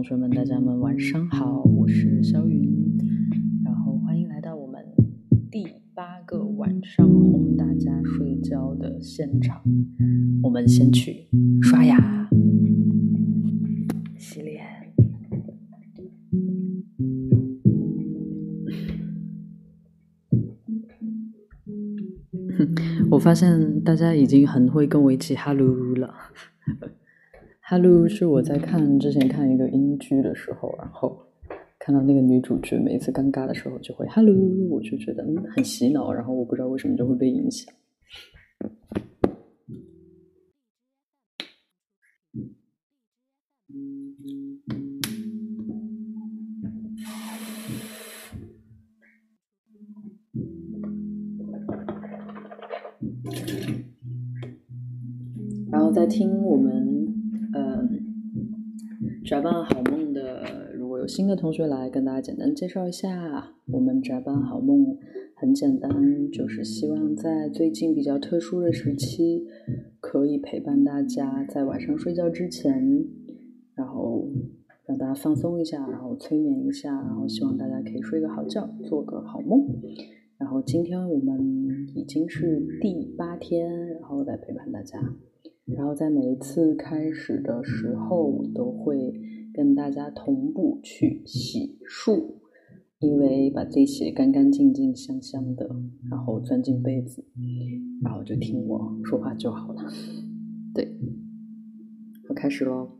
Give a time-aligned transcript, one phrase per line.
[0.00, 2.96] 同学们，大家们晚上好，我是肖云，
[3.62, 4.82] 然后欢迎来到我们
[5.50, 9.62] 第八个晚上哄大家睡觉的现场。
[10.42, 11.28] 我们先去
[11.60, 12.30] 刷牙、
[14.16, 14.64] 洗脸。
[23.10, 25.66] 我发现大家已经很会跟我一起哈喽
[25.96, 26.14] 了。
[27.72, 31.16] Hello 是我在看之前看一个英剧的时候，然后
[31.78, 34.34] 看到那个女主角每次尴尬的时候就会 Hello，
[34.68, 37.72] 我就觉得嗯很洗脑，然后我不知道为什么就会被影响。
[55.70, 56.89] 然后在听我们
[59.22, 64.96] 宅伴好梦的，如果有新的同学来，跟大家简单介绍一下，我们宅伴好梦
[65.36, 69.44] 很简单，就是希望在最近比较特殊的时期，
[70.00, 73.04] 可以陪伴大家在晚上睡觉之前，
[73.74, 74.26] 然后
[74.86, 79.66] 让大家放松一下，然后催眠一下，然后希望大家可以睡个好觉，做个好梦。
[80.38, 84.98] 然后今天我们已经是第八天，然后来陪伴大家。
[85.76, 89.14] 然后在每一次开始的时候，我都会
[89.52, 92.34] 跟大家同步去洗漱，
[92.98, 95.68] 因为把自己洗得干干净净、香香的，
[96.10, 97.24] 然后钻进被子，
[98.02, 99.82] 然后就听我说话就好了。
[100.74, 100.96] 对，
[102.28, 102.90] 我开始喽。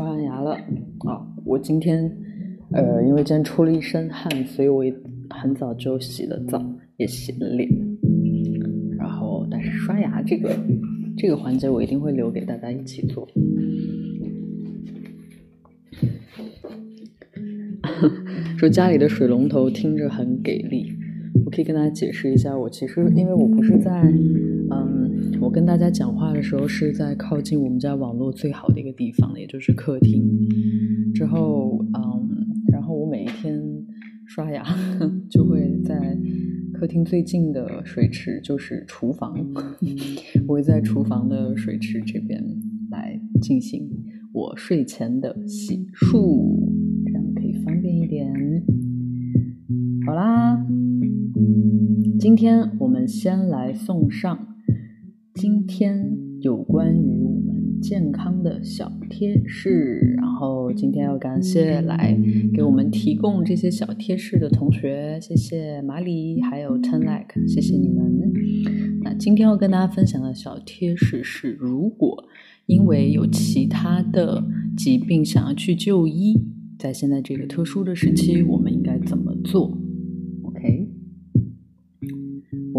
[0.00, 0.52] 刷完牙了
[1.00, 1.20] 啊！
[1.44, 2.10] 我今天
[2.72, 4.82] 呃，因为今天出了一身汗，所以我
[5.28, 6.58] 很早就洗了澡，
[6.96, 7.68] 也洗了脸。
[8.96, 10.58] 然后，但是刷牙这个
[11.18, 13.28] 这个环节，我一定会留给大家一起做。
[18.56, 20.90] 说家里的水龙头听着很给力，
[21.44, 24.02] 我可以跟大家解释一下，我其实因为我不是在，
[25.50, 30.22] 我跟大家讲话的时候是在靠近我们家网络最好的一个地方，也就是客厅。
[31.12, 32.28] 之后嗯，
[32.70, 33.60] 然后我每一天
[34.28, 34.64] 刷牙
[35.28, 36.16] 就会在
[36.72, 39.34] 客厅最近的水池，就是厨房，
[40.46, 42.40] 我会在厨房的水池这边
[42.92, 43.90] 来进行
[44.32, 46.60] 我睡前的洗漱。
[47.06, 48.32] 这样可以方便一点，
[50.06, 50.64] 好啦，
[52.20, 54.46] 今天我们先来送上
[55.40, 60.14] 今天有关于我们健康的小贴士。
[60.18, 62.14] 然后今天要感谢来
[62.52, 68.20] 给我们提供这些小贴士的同学，谢谢马里还有 Ten Like，谢谢你们。
[69.00, 72.22] 那今天要跟大家分享的小贴士是，如果
[72.66, 74.44] 因为有其他的
[74.76, 76.38] 疾病想要去就医，
[76.78, 79.74] 在现在这个特殊的时期，我们应该怎么做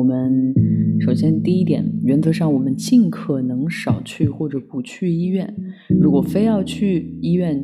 [0.01, 0.51] 我们
[0.99, 5.55] 首先第一点，原则上我们尽可能少去或者不去医院。
[6.01, 7.63] 如果非要去医院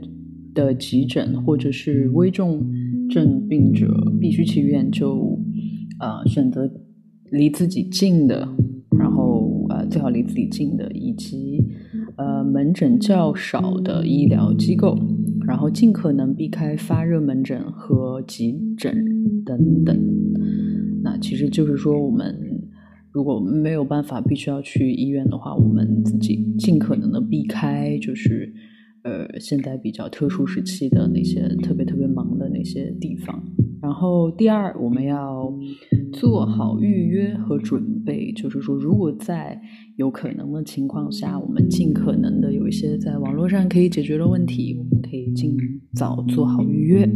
[0.53, 2.63] 的急诊或者是危重
[3.09, 3.91] 症病者
[4.21, 5.39] 必须去医院，就
[5.99, 6.71] 呃选择
[7.31, 8.47] 离自己近的。
[8.99, 11.59] 然后呃，最好离自己近的，以及
[12.17, 14.95] 呃门诊较少的医疗机构，
[15.47, 18.93] 然后尽可能避开发热门诊和急诊
[19.43, 19.97] 等等。
[21.07, 22.37] 那其实就是说，我们
[23.13, 28.53] 如果没有办法必须要去医院的话，我们自己尽可能的避开，就是
[29.03, 33.41] 呃现在比较特殊时期的那些特别特别忙的那些地方。
[33.81, 35.49] 然后第二，我们要
[36.11, 39.57] 做好预约和准备，就是说，如果在
[39.95, 45.55] 有可能的情况下，我们尽可能的有一些在网络上可以解决的问题，我们可以尽
[45.93, 47.09] 早做好预约。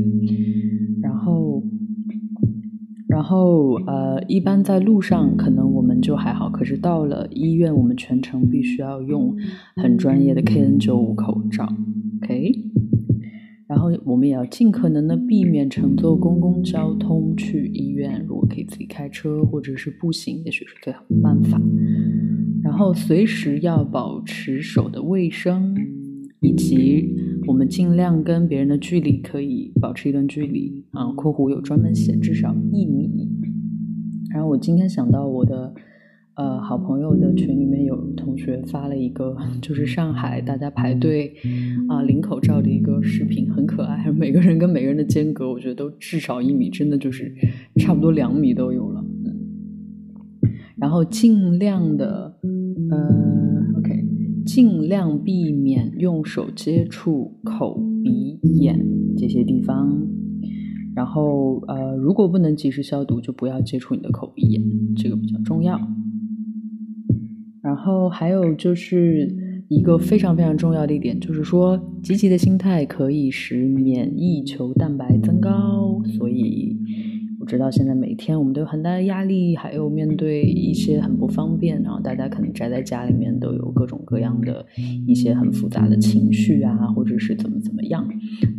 [3.21, 9.37] 然后，呃，一般在路上可能我们就还好，可是到了医院，我们全程必须要用
[9.75, 11.71] 很专业的 KN95 口罩
[12.23, 12.51] ，OK。
[13.67, 21.61] 然后我们也要尽可能的避免乘坐公共交通去医院，如果可以自己开车或者是步行，也许是最好的办法。
[22.63, 25.77] 然后随时要保持手的卫生，
[26.41, 27.15] 以及
[27.47, 31.11] 我们尽量跟别人的距离可以保持一段距离啊。
[31.13, 33.09] 括弧有专门写至少一米。
[34.33, 35.73] 然后我今天想到我的。
[36.35, 41.35] 呃，好朋友的群里面有同学发了一个， 就是上海大家排队
[41.89, 44.09] 啊领口罩的一个视频，很可爱。
[44.17, 47.31] 每个人跟每个人的间隔，我觉得都至少一米，真的就是
[47.75, 49.03] 差不多两米都有了。
[50.77, 52.33] 然后尽量的，
[52.89, 53.50] 呃
[54.53, 60.05] 尽量避免用手接触口、鼻、眼这些地方。
[60.93, 64.61] 然后，呃，如果不能及时消毒，就不要接触你的口、鼻、眼，
[64.97, 65.79] 这个比较重要。
[67.63, 69.33] 然后还有就是
[69.69, 76.01] 一个非常非常重要的一点，就是说积极的心态可以使免疫球蛋白增高。
[76.17, 76.77] 所以
[77.41, 84.63] 我知道现在每天我们都有很大的压力，还有面对一些很不方便，然后大家可能宅在家里面都有各种各样的
[85.07, 88.07] 一些很复杂的情绪啊，或者是怎么怎么样。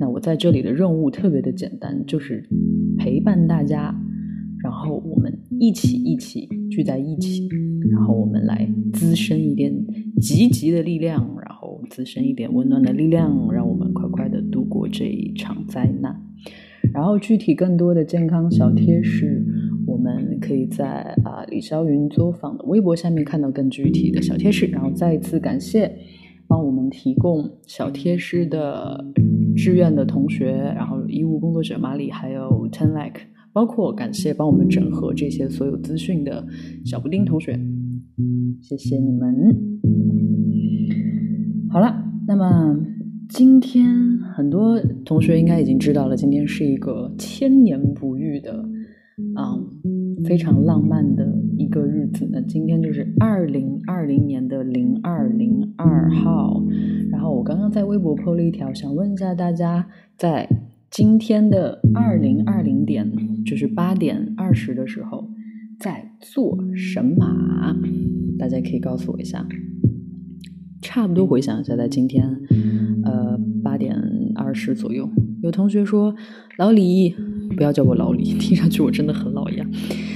[0.01, 2.45] 那我在这里的任务特别的简单，就是
[2.99, 3.95] 陪伴大家，
[4.65, 7.49] 然后我们一起一起聚在一起。
[7.89, 9.73] 然后我们来滋生一点
[10.21, 16.21] 积极的力量，然后滋生一点温暖的力量，让我们快快的度过这一场灾难。
[16.93, 19.45] 然后具体更多的健康小贴士，
[19.87, 24.67] 我们可以在啊李霄云作坊的微博下面看到更具体的小贴士。
[24.67, 25.95] 然后再一次感谢
[26.49, 29.05] 帮我们提供小贴士的
[29.57, 33.23] 志愿的同学，然后医务工作者马里，还有 Ten Like。
[33.55, 36.43] 包括感谢帮我们整合这些所有资讯的
[36.87, 37.53] 小布丁同学，
[38.63, 39.35] 谢谢你们。
[41.69, 42.75] 好了，那么
[43.35, 43.87] 今天
[44.35, 48.53] 很多同学应该已经知道了，今天是一个千年不遇的
[49.35, 49.59] 啊
[50.27, 51.27] 非常浪漫的
[51.57, 52.29] 一个日子。
[52.31, 56.63] 那今天就是二零二零年的零二零二号。
[57.11, 60.49] 然后我刚刚在微博 PO 了一条，想问一下大家在。
[60.91, 63.11] 今天的二零二零点
[63.47, 65.27] 就是八点二十的时候，
[65.81, 67.27] 在做什么？
[68.39, 69.49] 大家可以告诉我一下。
[70.83, 72.72] 差不多回想一下，在今天，呃，
[73.63, 73.97] 八点
[74.35, 75.09] 二十左右，
[75.43, 76.15] 有同学说
[76.59, 77.15] ：“老李，
[77.57, 79.67] 不要叫我老李，听上去我真的很老一样。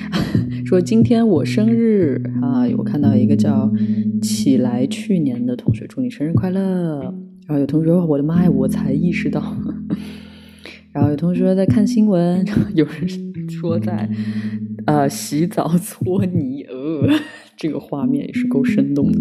[0.67, 3.73] ”说今天我生日啊，我看到一个叫
[4.21, 7.03] “起来去年”的同学，祝你生日快乐。
[7.47, 9.57] 然后有同学说：“我的妈呀，我才意识到。
[10.93, 14.09] ”然后有同学在看新闻，有人说在
[14.87, 17.09] 呃洗澡搓泥，呃，
[17.57, 19.21] 这个画面也是够生动的。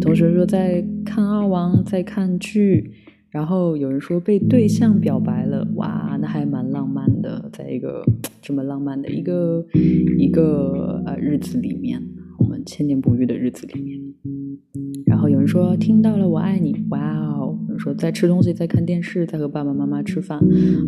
[0.00, 2.92] 同学说在看二王，在看剧，
[3.32, 8.04] 然后有人说被对象表白了，哇，那还蛮浪漫的，在一个
[8.42, 9.66] 这么浪漫的一个
[10.18, 12.00] 一个呃日子里面，
[12.38, 13.98] 我们千年不遇的日子里面。
[15.06, 17.58] 然后有人说听到了我爱你，哇哦！
[17.68, 20.38] 有人说在吃东西，在看电视，在和爸爸妈妈吃饭，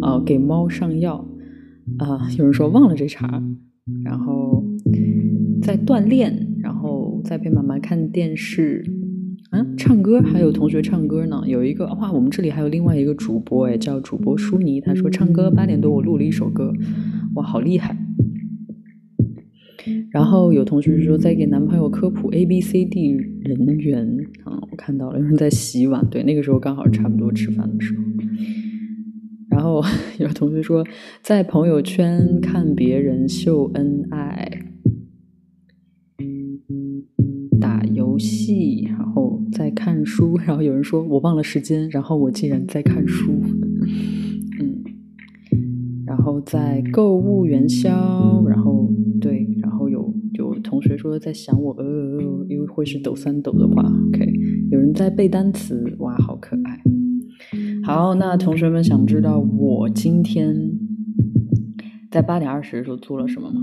[0.02, 1.26] 啊，给猫上药，
[1.98, 3.42] 啊，有人说忘了这茬，
[4.04, 4.62] 然后
[5.62, 8.84] 在锻炼，然后在陪妈妈看电视，
[9.54, 11.40] 嗯，唱歌，还有同学唱歌呢。
[11.46, 16.73] 有一个哇，我们这里还有另外一个主播哎，叫主播舒尼，他说唱歌八点多我录了一首歌，
[17.37, 17.96] 哇，好厉害。
[20.11, 24.04] 然后有同学说在给男朋友科普 A B C D 人员
[24.42, 28.02] 啊，我看到了有人在洗碗，对，那个时候刚好差不多吃饭的时候。
[29.50, 29.80] 然后
[30.18, 30.84] 有同学说
[31.23, 34.50] 在朋友圈看别人秀恩爱、
[37.61, 40.37] 打游戏，然后在看书。
[40.44, 43.32] 然后有人说我忘了时间，然后我竟然在看书。
[44.61, 44.82] 嗯，
[46.04, 54.32] 然后在购物元宵，然后对，然后有有同学说在想我，呃，因为会是抖三抖的话，OK。
[54.70, 56.80] 有人在背单词，哇，好可爱。
[57.84, 60.56] 好，那同学们想知道我今天
[62.11, 63.61] 在八点二十的时候做了什么吗？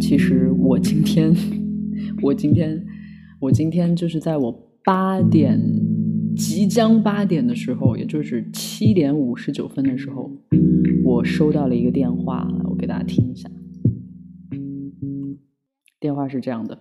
[0.00, 1.34] 其实我今天，
[2.22, 2.82] 我今天，
[3.40, 5.60] 我今天就是在我八点
[6.36, 10.30] 即将八点的时候，也就是七点五十九分的时候，
[11.04, 13.50] 我收到了一个电话，我给大家听一下。
[16.00, 16.78] 电话是这样的：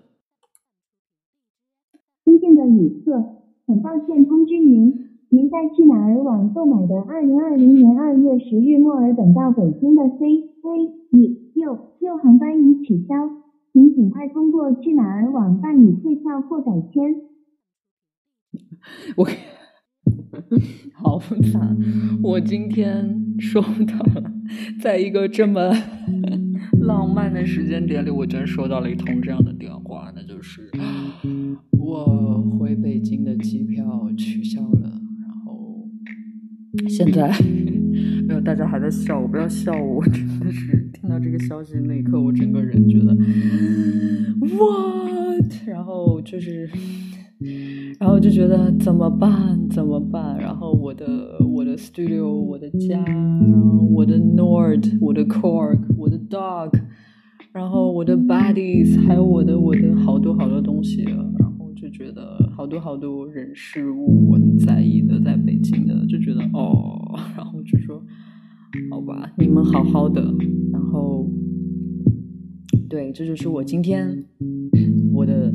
[2.23, 3.35] 尊敬的旅客，
[3.67, 5.09] 很抱歉通知您。
[5.31, 13.29] 您在去哪儿网购买的二零二零年二月十日墨尔本到北京的 C A E 六六航班已取消，
[13.71, 17.21] 请尽快通过去哪儿网办理退票或改签。
[19.15, 19.27] 我
[20.93, 21.19] 好
[21.51, 21.77] 惨，
[22.23, 24.31] 我今天收到了，
[24.81, 25.71] 在一个这么
[26.81, 30.69] 浪漫的时间点里，我居然收到了一通这样的电话，那就是
[31.77, 35.01] 我回北京的机票取消了。
[35.21, 35.87] 然后
[36.87, 37.29] 现在
[38.27, 39.97] 没有，大家还在笑我，不要笑我。
[39.97, 43.15] 我真的是听到这个消息那一刻，我整个人觉得
[44.39, 46.69] what，然后就是，
[47.99, 49.59] 然后就觉得怎么办？
[49.69, 50.37] 怎么办？
[50.39, 56.71] 然后我的我的 studio，我的家，然后我的 Nord，我的 Cork，我的 Dog，
[57.53, 61.03] 然后我的 Buddies，还有我的我的好多好多东西。
[61.03, 68.03] 然后就觉得好多好多人事物我很在意的，在北京的就觉得哦， 然后就说
[68.91, 70.21] 好吧，你们好好的，
[70.73, 71.25] 然后
[72.89, 74.25] 对，这就是我今天
[75.13, 75.53] 我的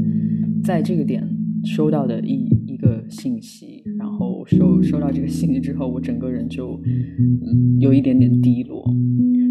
[0.63, 1.29] 在这个点
[1.65, 8.85] 收到的一一个信息，然后收收到这个信息之后，我整个人就嗯有一点点低落，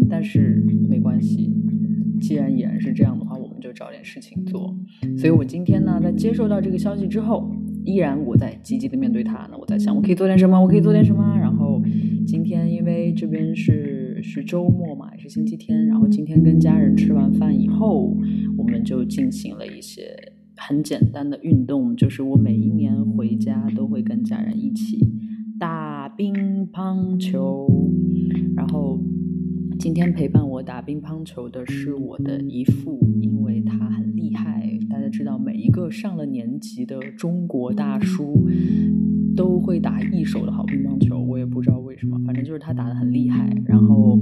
[0.08, 1.52] 但是没关系，
[2.20, 4.76] 既然已然是这样的话，我们就找点事情做。
[5.16, 7.50] 所以我今天呢，在接受到这个消息之后，
[7.84, 9.48] 依然我在积极的面对它。
[9.50, 10.60] 那我在想，我可以做点什么？
[10.60, 11.36] 我可以做点什么？
[11.38, 11.82] 然后
[12.26, 15.86] 今天因为这边是是周末嘛，也是星期天。
[15.86, 18.16] 然后今天跟家人吃完饭以后，
[18.56, 20.02] 我们就进行了一些
[20.56, 24.98] 很简单的运动，就是我每一年回家都会跟家人一起
[25.58, 27.66] 打乒乓球。
[28.54, 28.98] 然后
[29.78, 34.78] 今天陪伴我打乒乓球的是我的姨父，因为他很厉害。
[34.88, 38.48] 大家知道，每一个上了年级的中国大叔
[39.36, 41.18] 都会打一手的好乒乓球。
[41.18, 43.50] 我也不知道为什么，反正就是他打的很厉害。
[43.66, 44.18] 然后，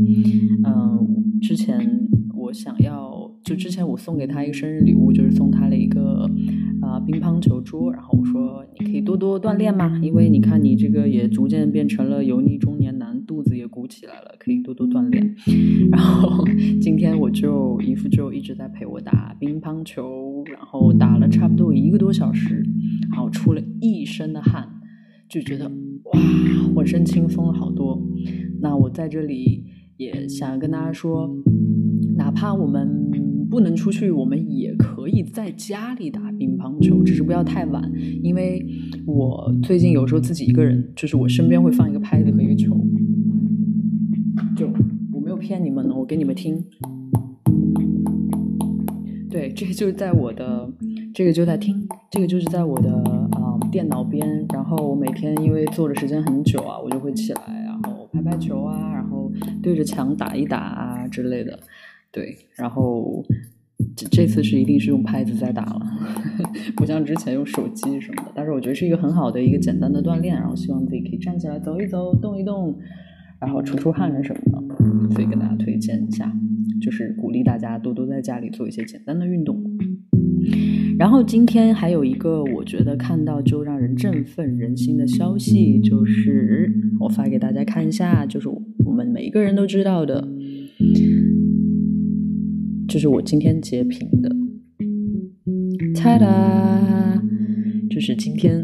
[0.64, 6.28] 嗯，之前我想要，就之前我送给他一个生日礼物，就是送他了一个
[6.81, 7.92] 啊乒乓球桌。
[7.92, 15.35] 然后我说，你可以多多锻炼嘛，因为你看你这个也逐渐变成了油腻中年男，肚子也鼓起来了，可以多多锻炼。
[15.90, 16.45] 然后
[16.81, 20.33] 今天我就姨父就一直在陪我打乒乓球。
[20.52, 22.64] 然后打了差不多一个多小时，
[23.12, 24.69] 然后出了一身的汗，
[25.33, 26.21] 就觉得哇，
[26.75, 27.99] 浑身轻松了好多。
[28.61, 29.65] 那我在这里
[29.97, 31.35] 也想跟大家说，
[32.19, 33.11] 哪怕我们
[33.49, 37.83] 不能出去，我们也可以在家里打乒乓球，只是不要太晚。
[38.23, 38.62] 因为
[39.07, 42.79] 我最近有时候自己一个人，就是我身边会放一个拍子和一个球，
[44.55, 44.69] 就
[45.15, 46.62] 我没有骗你们呢，我给你们听。
[49.31, 50.71] 对，这就是在我的，
[51.14, 52.90] 这个就在听，这个就是在我的
[53.33, 54.47] 啊电脑边。
[54.52, 59.31] 然后我每天因为坐的时间很久啊，我就会起来，然后拍拍球啊，然后
[59.62, 61.59] 对着墙打一打啊之类的。
[62.11, 63.23] 对，然后
[63.97, 65.81] 这这次是一定是用拍子在打了，
[66.76, 68.33] 不像之前用手机什么的。
[68.35, 72.75] 但是我觉得是一个很好的一个简单的锻炼，然后希望自己可以站起来走一走，动一动，
[73.38, 76.33] 然后出出汗啊什么的，所以跟大家推荐一下。
[76.81, 79.62] 就是鼓励大家多多在家里做一些简单的运动。
[80.99, 90.29] 然后今天还有一个我觉得看到就让人振奋人心的消息，就是我发给大家看一下，就是我们每一个人都知道的，
[92.89, 94.35] 就是我今天截屏的，
[95.95, 97.23] 猜啦，
[97.91, 98.63] 就是今天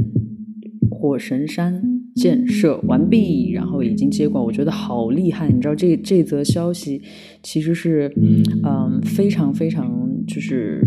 [0.90, 1.82] 火神山。
[2.14, 5.48] 建设完毕，然后已经接管，我觉得好厉害。
[5.48, 7.00] 你知道这这则消息
[7.44, 8.12] 其实是
[8.64, 9.88] 嗯非常非常
[10.26, 10.82] 就是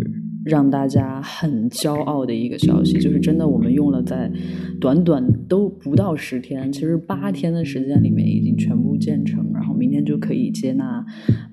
[0.46, 4.32] 让大家很骄傲的一个消息，就是真的我们用了在
[4.80, 11.06] 短短都不到十天，其实八天的时间里面已经全部建成，然后明天就可以接纳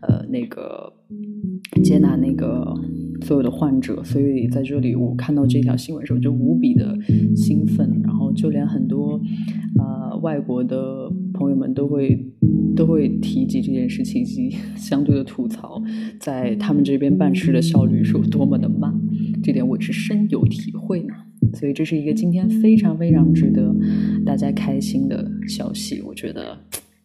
[0.02, 0.92] 呃那个
[1.82, 2.74] 接纳那个。
[3.22, 6.96] 所有的患者，所以在这里我看到这条新闻的时候就无比的
[7.34, 9.20] 兴奋，然后就连很多
[9.78, 12.18] 呃外国的朋友们都会
[12.76, 15.82] 都会提及这件事情，以及相对的吐槽，
[16.20, 18.94] 在他们这边办事的效率是有多么的慢，
[19.42, 21.14] 这点我是深有体会呢。
[21.54, 23.74] 所以这是一个今天非常非常值得
[24.24, 26.58] 大家开心的消息，我觉得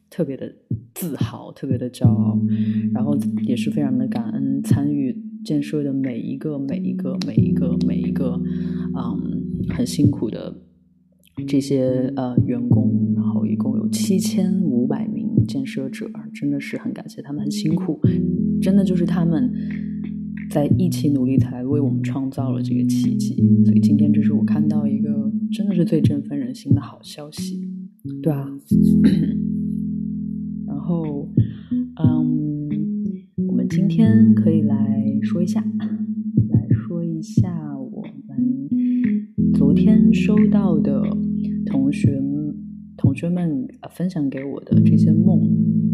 [0.09, 0.51] 特别的
[0.93, 2.39] 自豪，特别的骄傲，
[2.93, 5.15] 然后也是非常的感恩参与。
[5.43, 8.41] 建设的每一个、每一个、每一个、每一个，
[8.95, 10.55] 嗯，很辛苦的
[11.47, 17.99] 这些呃员工，然后一共有七千五百名建设者，真的是很感谢他们，很辛苦，
[18.61, 19.51] 真的就是他们
[20.49, 23.35] 在一起努力，才为我们创造了这个奇迹。
[23.65, 27.67] 所以今天这是我看到一个真的是最振奋人心的好消息，
[28.21, 28.47] 对啊，
[30.67, 31.29] 然后，
[31.71, 32.42] 嗯，
[33.69, 34.93] 今天可以来。
[35.23, 38.69] 说一下，来说一下我们
[39.53, 41.01] 昨天收到的
[41.65, 42.21] 同学
[42.97, 45.49] 同学们分享给我的这些梦，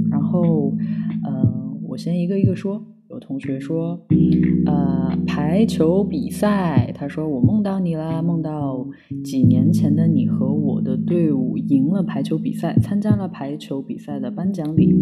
[0.09, 0.75] 然后
[1.23, 2.83] 呃，我先一个一个说。
[3.19, 3.99] 同学说，
[4.65, 8.87] 呃，排球比赛，他说我梦到你啦，梦到
[9.23, 14.95] 几年前的你和我的队伍赢了排球比赛，参加了排球比赛的颁奖礼，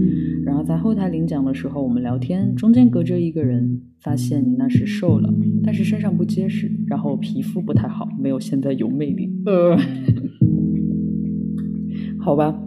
[0.44, 5.34] 然后在后台领奖的时候，我们聊天，中间隔着一个人，发现你那时瘦了，
[5.64, 9.78] 但是身上不结实，然后皮肤不太好，没有现在有魅力，呃，
[12.20, 12.64] 好吧。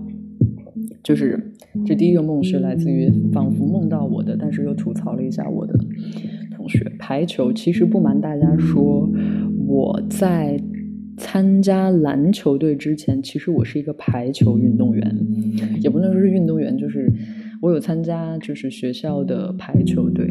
[1.02, 1.49] 就是
[1.86, 5.78] 这第一个梦是来自于仿佛梦到我的，但是又吐槽了一下我的
[6.56, 6.84] 同学。
[6.98, 9.08] 排球其实不瞒大家说，
[9.66, 10.60] 我在
[11.16, 15.16] 参加篮球队之前，其实我是一个排球运动员，
[15.80, 17.10] 也不能说是运动员，就是
[17.62, 20.26] 我有参加就是学校的排球队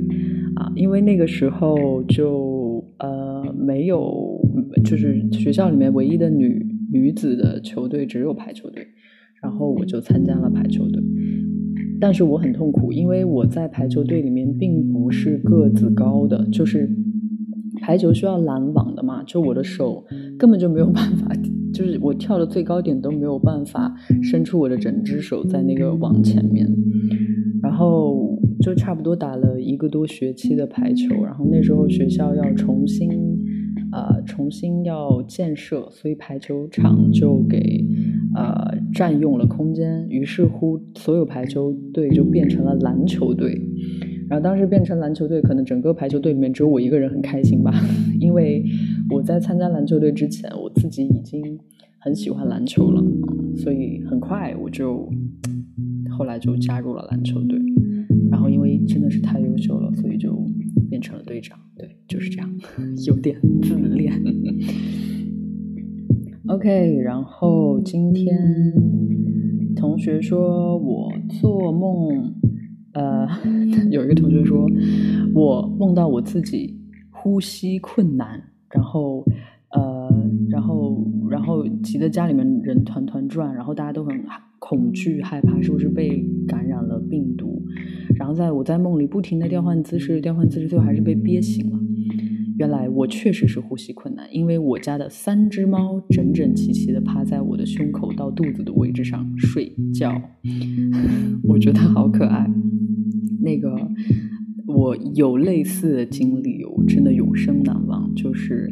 [0.55, 4.41] 啊，因为那个时候就呃没有，
[4.83, 8.85] 就是学校里面唯一的女女子的球队只有排球队。
[9.41, 11.01] 然后我就参加了排球队，
[11.99, 16.89] 但是我很痛苦，因为我在排球队里面并不是个子高的，就是
[17.81, 20.05] 排球需要拦网的嘛，就我的手
[20.37, 21.31] 根本就没有办法，
[21.73, 26.67] 就是我跳的最高点都没有办法伸出我的整只手在那个网前面，
[27.61, 33.09] 然后就差不多打了一个多学期的排球，然后那时候学校要重新
[33.93, 37.85] 呃重新要建设，所以排球场就给。
[38.35, 43.59] 呃，占用了空间，于是乎，所有排球队就变成了篮球队。
[44.29, 47.73] 然后当时变成篮球队，可能整个排球队里面只有我一个人很开心吧，
[48.19, 48.63] 因为
[49.09, 51.59] 我在参加篮球队之前，我自己已经
[51.99, 53.03] 很喜欢篮球了，
[53.55, 55.09] 所以很快我就
[56.15, 57.59] 后来就加入了篮球队。
[58.29, 60.31] 然后因为真的是太优秀了，所以就
[60.87, 61.57] 变成了队长。
[61.75, 62.47] 对，就是这样，
[63.07, 64.13] 有点自恋。
[66.49, 68.35] OK，然后今天
[69.75, 72.33] 同学说我做梦，
[72.93, 73.27] 呃，
[73.91, 74.65] 有一个同学说
[75.35, 76.75] 我梦到我自己
[77.11, 79.23] 呼吸困难，然后
[79.75, 80.09] 呃，
[80.49, 84.19] 然后然后急得家里面人团团转，然后大家都很
[84.57, 87.61] 恐惧害怕，是不是被感染了病毒？
[88.15, 91.79] 然后在我在梦里不停的调换姿势，调换姿势，最后还是被憋醒了。
[92.59, 100.21] 原来我确实是呼吸困难，因为我家的三只猫整整齐齐的趴在我的胸口到肚子的位置上睡觉，
[101.47, 102.45] 我觉得好可爱。
[103.39, 103.89] 那个
[104.67, 108.13] 我有类似的经历，我真的永生难忘。
[108.13, 108.69] 就是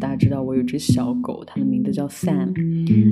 [0.00, 2.52] 大家知道我有只小狗，它的名字叫 Sam。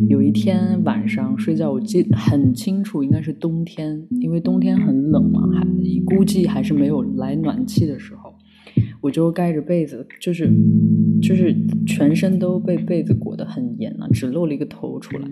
[0.08, 5.64] 有一天晚上睡觉，我记很清楚，应该是冬天，因为冬天很冷嘛，还
[6.04, 8.35] 估计还是没有来暖气的时候。
[9.06, 10.52] 我就盖着被子，就是
[11.22, 11.54] 就是
[11.86, 15.30] 全身都被被子裹得很严了，只露了一个头出来。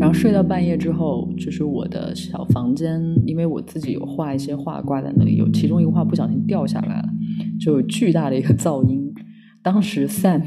[0.00, 7.08] 然后睡到半夜之后，就是我的小房间，因为我自己有画一些画挂在那里，有其中一个画不小心掉下来了，
[7.60, 9.12] 就有巨大的一个噪音。
[9.62, 10.40] 当时 Sam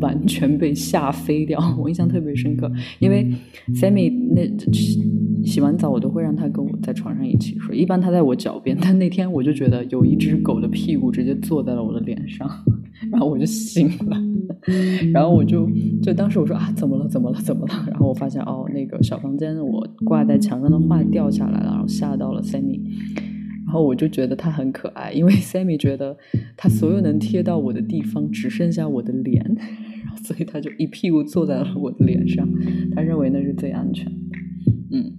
[0.00, 3.26] 完全被吓飞掉，我印象特别深刻，因为
[3.74, 4.42] Sammy 那。
[5.44, 7.76] 洗完澡，我都会让他跟我在床上一起睡。
[7.76, 12.50] 一般他在我脚边，但那天我就觉得有一只狗的屁股直接坐在了我的脸上，
[13.12, 14.20] 然后我就醒了。
[15.12, 15.70] 然后我就
[16.02, 17.06] 就当时我说啊，怎么了？
[17.06, 17.40] 怎么了？
[17.40, 17.86] 怎么了？
[17.88, 22.80] 然后我发现哦，那个小房间我挂在墙上的画掉下来了，然后吓到了 Sammy。
[23.64, 26.16] 然后我就觉得他很可爱，因为 Sammy 觉得
[26.56, 29.56] 他所有能贴到我的地方只剩下我的脸，
[30.16, 32.48] 所以他就一屁股坐在了我的脸上，
[32.92, 34.12] 他认为那是最安全的。
[34.90, 35.12] 嗯，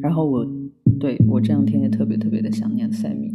[0.00, 0.46] 然后我
[0.98, 3.32] 对我这两天也特别特别的想念 Sammy，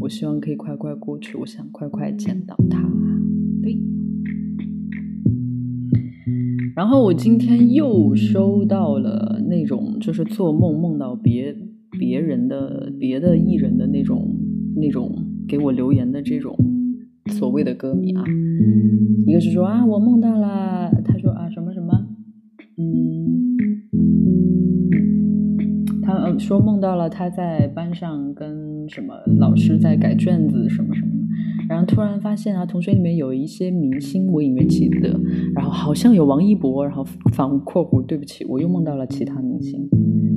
[0.00, 2.82] 我希望可以快快过去，我想快快见到他。
[3.62, 3.78] 对。
[6.76, 11.54] 然后我今天又收到了那种，就是做梦梦到别
[11.98, 14.36] 别人的别的艺人的那种
[14.76, 15.12] 那种
[15.48, 16.56] 给我留言的这种
[17.28, 18.24] 所谓的歌迷啊，
[19.26, 22.06] 一个是说啊，我梦到了，他说啊什么什么，
[22.76, 23.56] 嗯，
[26.02, 31.08] 他说梦到了他在班上跟什么老师在改卷子什么什么。
[31.68, 35.20] 然后突然发现啊，同学里面有一些明星，我隐约记得，
[35.54, 39.86] 然后好像有王一博，然后反括弧，对不起，我又梦到了其他明星，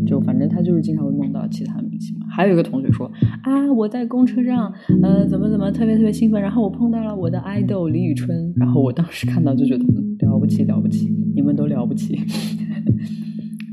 [0.06, 2.26] 就反正他就是经常会梦到其他明星嘛。
[2.30, 3.12] 还有一个同学说
[3.44, 9.86] 啊，我在公车上，呃，怎么怎么特别特别兴奋，然后我碰到了我的爱豆李宇春，然后我当时看到就觉得
[10.20, 12.18] 了不起了不起，你们都了不起。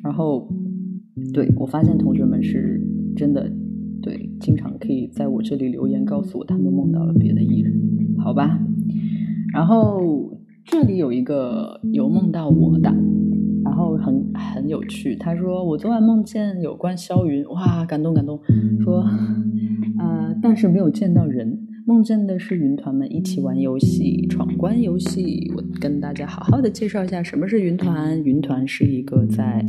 [0.03, 0.49] 然后，
[1.33, 2.81] 对我发现同学们是
[3.17, 3.51] 真的。
[4.01, 7.75] 对，经常可以在我这里留言告诉我他们梦到了别的艺人，
[8.17, 8.57] 好吧？
[9.53, 12.95] 然后这里有一个有梦到我的，
[13.65, 15.15] 然后很很有趣。
[15.17, 18.39] 他说我昨晚梦见有关肖云，哇，感动感动。
[18.81, 19.05] 说
[19.99, 25.51] 呃，但是没有见到人，梦见的是云团们一起玩游戏，闯关游戏。
[25.57, 28.23] 我跟大家好好的介绍一下什么是云团。
[28.23, 29.65] 云团是一个在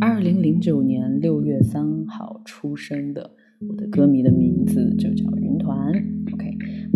[0.00, 3.30] 二零零九年六月三号出生的。
[3.68, 5.24] 我的歌迷的名字就叫。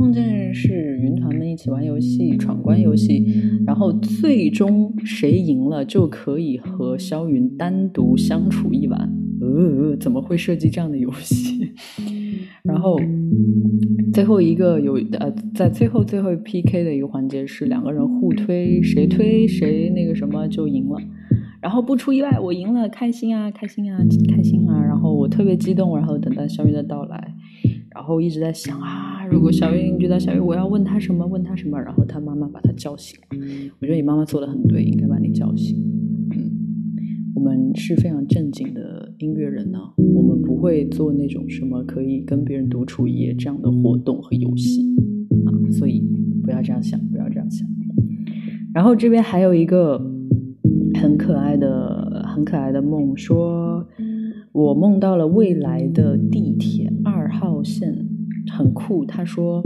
[0.00, 3.22] 梦见是云团们一起玩游戏、闯关游戏，
[3.66, 8.98] 然后最终谁赢了就可以和肖云单独相处一晚。
[9.42, 11.72] 呃，怎么会设计这样的游戏？
[12.64, 12.98] 然后
[14.10, 20.98] 最后一个有呃，在最后最后 PK 的一个环节是两个人互推，谁推谁那个什么就赢了。
[21.60, 23.98] 然后不出意外，我赢了，开心啊，开心啊，
[24.34, 24.82] 开心啊！
[24.82, 27.34] 然后我特别激动，然后等待小雨的到来，
[27.94, 31.26] 然后一直在想啊，如果小雨遇到小雨，我要问他什么？
[31.26, 31.78] 问他什么？
[31.78, 33.26] 然后他妈妈把他叫醒了。
[33.78, 35.76] 我觉得你妈妈做的很对，应该把你叫醒。
[36.34, 36.50] 嗯，
[37.34, 44.80] 我们是非常正经的音乐人呢，我们不会做那种什么可以跟别人独处一夜这样的活动和游戏
[45.44, 46.02] 啊，所以
[46.42, 47.68] 不要这样想，不要这样想。
[48.72, 50.09] 然后这边还有一个。
[51.10, 53.84] 很可爱的、很可爱的梦，说
[54.52, 57.92] 我梦到了未来的地铁二号线，
[58.48, 59.04] 很酷。
[59.04, 59.60] 他说，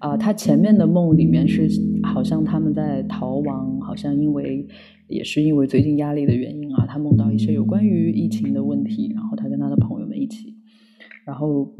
[0.00, 1.68] 啊，他前面的梦里面是
[2.02, 4.66] 好像他们在逃亡，好像因为
[5.06, 10.56] 也是因为最近压力的原因啊，他梦到一些有关于疫情的问题，然后他跟他的朋友们一起，
[11.24, 11.72] 然后。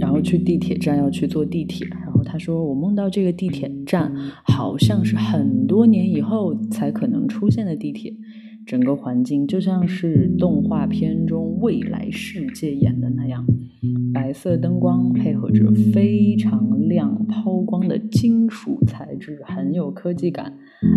[0.00, 4.12] 然后去地铁站要去坐地铁，然后他说我梦到这个地铁站
[4.44, 8.14] 好像是很多年以后才可能出现的地铁，
[8.66, 13.46] 整个环境就像是动画片中未来世界演的那样，
[14.12, 20.52] 白色灯光配合着非常亮抛光的金属材质，很有科技感。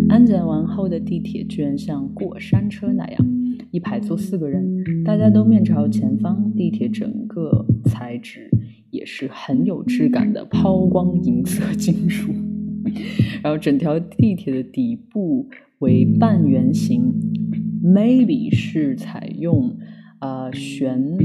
[0.08, 3.26] 安检完后的地铁居然像过山车那样，
[3.70, 8.50] 一排坐四个人，大家都面朝前方，地铁整个材质。
[8.90, 12.32] 也是很有质感的抛光银色金属，
[13.42, 15.48] 然后整条地铁的底部
[15.78, 17.12] 为半圆形
[17.82, 19.76] ，maybe 是采用
[20.20, 21.16] 呃悬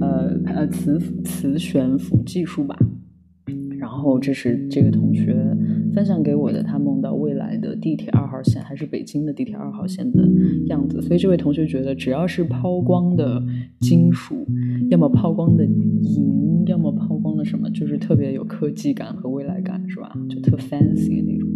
[0.00, 2.78] 呃呃磁磁悬浮技术吧。
[3.86, 5.32] 然后这是这个同学
[5.94, 10.28] 分享给我的，他梦到未来的地铁二号线还是北京的地铁二号线的
[10.66, 13.40] 样子，所以这位同学觉得只要是抛光的
[13.78, 14.44] 金属，
[14.90, 20.12] 要么抛光的银，要么抛光的什么，就是特别有科技感和未来感，是吧？
[20.28, 21.48] 就特 fancy 那种。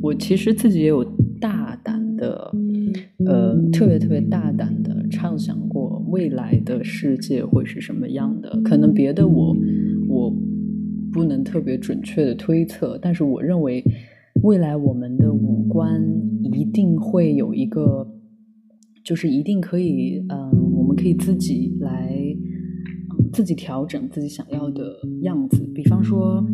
[0.00, 1.04] 我其实自己也有
[1.40, 2.52] 大胆的，
[3.26, 9.56] 呃，特别特别大胆的畅想过未来的世界会是什么样的，可能别的我
[10.08, 10.32] 我。
[11.12, 13.82] 不能特别准确的推测，但是我认为
[14.42, 16.02] 未来我们的五官
[16.52, 18.06] 一定会有一个，
[19.04, 22.16] 就是一定可以，嗯，我们可以自己来
[23.32, 25.68] 自己调整自己想要的样子。
[25.74, 26.44] 比方说，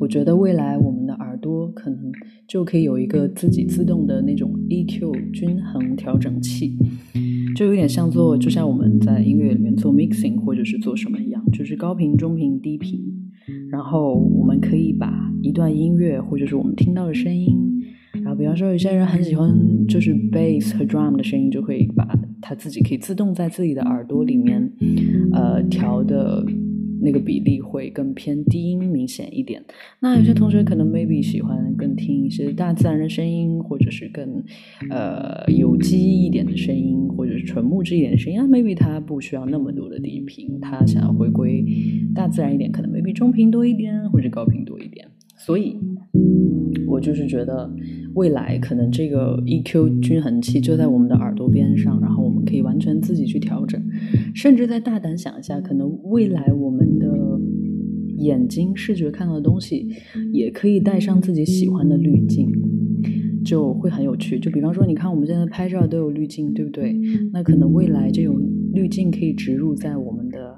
[0.00, 2.12] 我觉得未来我们的耳朵可能
[2.48, 6.76] 就可以有一个自己自动的那种 EQ 均衡调整器，
[7.54, 13.25] 就有点像做，就像我们在音乐里面做 mixing 或者是做什么一样，就是高频、中频、低频。
[13.70, 17.56] 然后我们可以把一段音乐，或者是我们听到的声音，
[18.22, 19.50] 然后比方说有些人很喜欢
[19.86, 22.06] 就是 bass 和 drum 的声音，就会把
[22.40, 24.72] 它自己可以自动在自己的耳朵里面
[25.32, 26.44] 呃调的。
[27.06, 29.62] 那个比例会更偏低音明显一点。
[30.00, 34.42] 那有些同学可能 maybe 喜欢更听一些大自然的声音，或者是更
[34.90, 38.40] 呃有机一点的声音，或者是纯木质一点的声音。
[38.40, 41.64] 啊，maybe 他不需要那么多的低频，他想要回归
[42.12, 45.06] 大自然一点，可能 maybe 中频多一点，或者高频多一点。
[45.36, 45.76] 所以，
[46.86, 47.70] 我就是觉得
[48.14, 53.80] 未来可能这个 EQ 均衡器就在我们的耳朵边上，然后我们可以完全自己去调整。
[54.34, 57.38] 甚至再大胆想一下，可能未来我们的
[58.16, 59.86] 眼睛视觉看到的东西，
[60.32, 62.50] 也可以带上自己喜欢的滤镜，
[63.44, 64.38] 就会很有趣。
[64.38, 66.98] 就比方说，你看我们现在拍照都有滤镜，对不对？
[67.32, 68.40] 那可能未来这种
[68.72, 70.55] 滤镜可以植入在我们的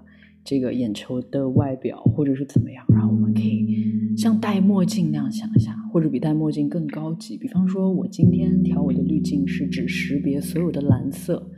[0.49, 7.37] 这个眼球的外表，或者是怎么样，然后我们可以像戴墨镜那样想一下，或者比戴墨镜更高级。
[7.37, 11.51] 比方说，我今天调我的滤镜是指识别所有的蓝色。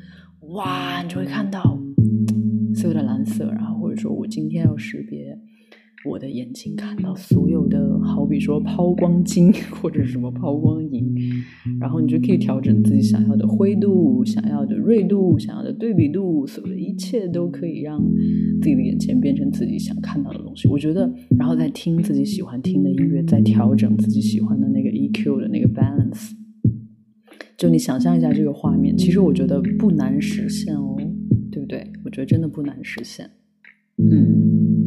[0.55, 1.79] 哇，你就会看到
[2.75, 5.39] 所有的蓝色，然后或者说我今天要识别
[6.09, 11.15] 我的眼睛看到所有的，好比说抛光金或者什么抛光银，
[11.79, 18.03] 然后你就可以调整自己想要的灰度、想要的锐度、想要的对比度，所有的一切都可以让
[18.63, 20.67] 自己的眼前变成自己想看到的东西。
[20.69, 26.31] 我觉得，然后再听自己喜欢听的音乐，再调整自己喜欢的那个 EQ 的那个 balance。
[27.59, 30.97] 就你想象一下这个画面，其实我觉得不难实现哦，
[31.53, 31.87] 对不对？
[32.07, 33.29] 我觉得真的不难实现。
[33.99, 34.80] 嗯，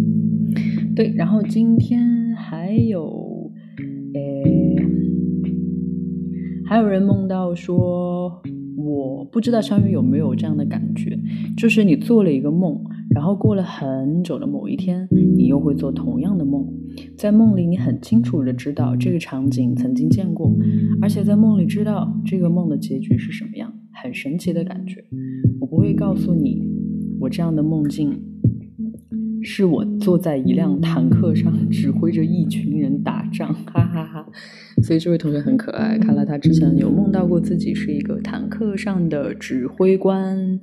[0.96, 1.14] 对。
[1.16, 3.52] 然后今天还有，
[4.14, 4.76] 诶，
[6.66, 8.42] 还有人梦到说，
[8.78, 11.18] 我不知道小雨有没有这样的感觉，
[11.58, 12.84] 就是你做了一个梦。
[13.10, 16.68] 然后过了很久的某一天，你又会做同样的梦，
[17.16, 20.52] 在梦里你很清楚的知道这个场景曾经见过，
[21.00, 25.06] 而且在梦里知道这个梦的结局是什么样，很神奇的感觉。
[25.60, 26.64] 我不会告诉你，
[27.20, 28.20] 我这样的梦境
[29.44, 34.26] 是我坐在一辆坦克上指挥着一群人打仗，哈哈哈。
[34.82, 40.60] 所以这位同学很可爱，看来他之前有梦到过自己是一个坦克上的指挥官。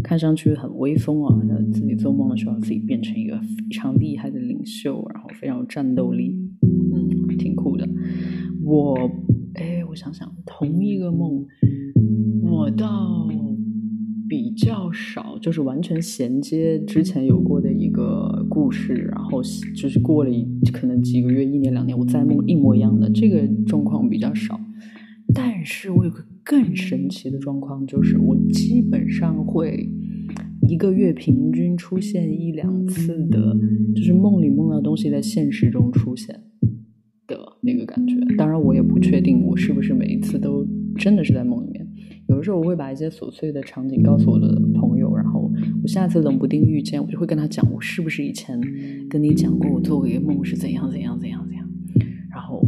[0.00, 1.42] 看上去很威风啊！
[1.48, 7.84] 那自己做梦的时候，自己变成一个非常厉害的领袖，然后非常有战斗力，嗯，挺酷的。
[8.62, 8.96] 我，
[9.54, 11.44] 哎，我想想，同一个梦，
[12.42, 13.26] 我到
[14.28, 19.40] 比较少，就是完全衔接之前有过的一个故事，然后
[19.74, 24.60] 就是过了一可能几个月、一年、两年，我再梦一模一样的，这个状况比较少。
[25.34, 26.24] 但是我有个。
[26.44, 29.86] 更神奇的状况就是，我基本上会
[30.66, 33.54] 一个月平均出现一两次的，
[33.94, 36.34] 就是梦里梦到东西在现实中出现
[37.26, 38.14] 的那个感觉。
[38.38, 41.67] 当然，我也不确定我是不是每一次都真的是在梦里。
[42.28, 45.50] 有的时候我会把一些琐碎的场景告诉我的朋友，然后
[45.82, 48.60] 我下次冷不丁遇见，我就会跟他讲，我是不是以前
[49.08, 51.68] 跟你讲过，我做过一个梦是怎样怎样怎样怎样，
[52.30, 52.62] 然后。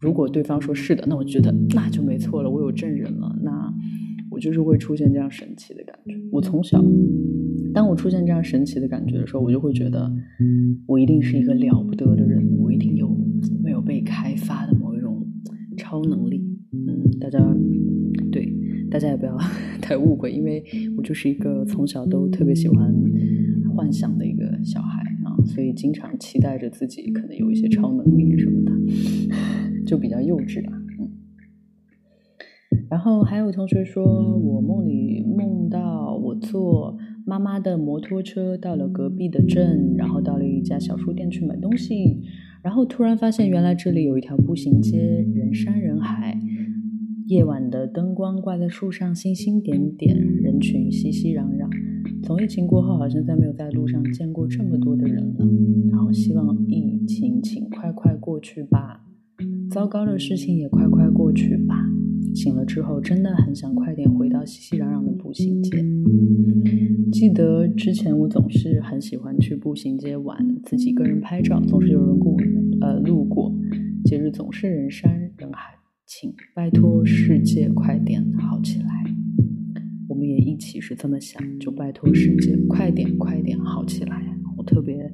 [0.00, 3.38] 如果对方说是的，那我觉得那就没错了，我有证人了。
[3.42, 3.72] 那
[4.30, 6.14] 我就是会出现这样神奇的感觉。
[6.30, 6.84] 我从小，
[7.72, 10.12] 当我出现这样神奇的感觉的时候，我就会觉得
[10.86, 13.16] 我一定是一个了不得的人，我一定有
[13.62, 15.26] 没有被开发的某一种
[15.78, 16.44] 超能力。
[16.72, 17.38] 嗯，大家
[18.94, 19.36] 大家也不要
[19.82, 20.62] 太误会，因为
[20.96, 22.94] 我就是一个从小都特别喜欢
[23.74, 28.72] 幻想的一个小孩啊，所以经常期待着自己可能有一些超能力什么的。
[29.84, 31.10] 就比较幼稚吧，嗯。
[32.88, 34.04] 然后还有同学说，
[34.38, 42.22] 我梦里梦到我坐妈妈的摩托车到了隔壁的镇，然后到了一家小书店去买东西，
[42.62, 46.40] 然后突然发现原来这里有一条步行街，人山人海，
[47.26, 51.66] 夜晚的灯光挂在树上，星星点点，人群熙熙攘攘。
[52.22, 55.46] 从疫情过后，好像再没有在路上见过这么多的人了。
[55.90, 59.06] 然后希望疫情请快快过去吧。
[59.70, 61.86] 糟糕的事情也快快过去吧。
[62.34, 65.82] 醒了之后，真的很想快点回到熙熙攘攘的步行街。
[67.10, 72.36] 记得之前我总是很喜欢去步行街玩，自己一个人拍照，总是有人过
[72.82, 73.54] 呃路过。
[74.04, 75.23] 节日总是人山人，
[76.06, 78.86] 请拜托世界快点好起来。
[80.06, 84.22] 我们也一起是这么想，就拜托世界快点快点好起来。
[84.58, 85.10] 我特别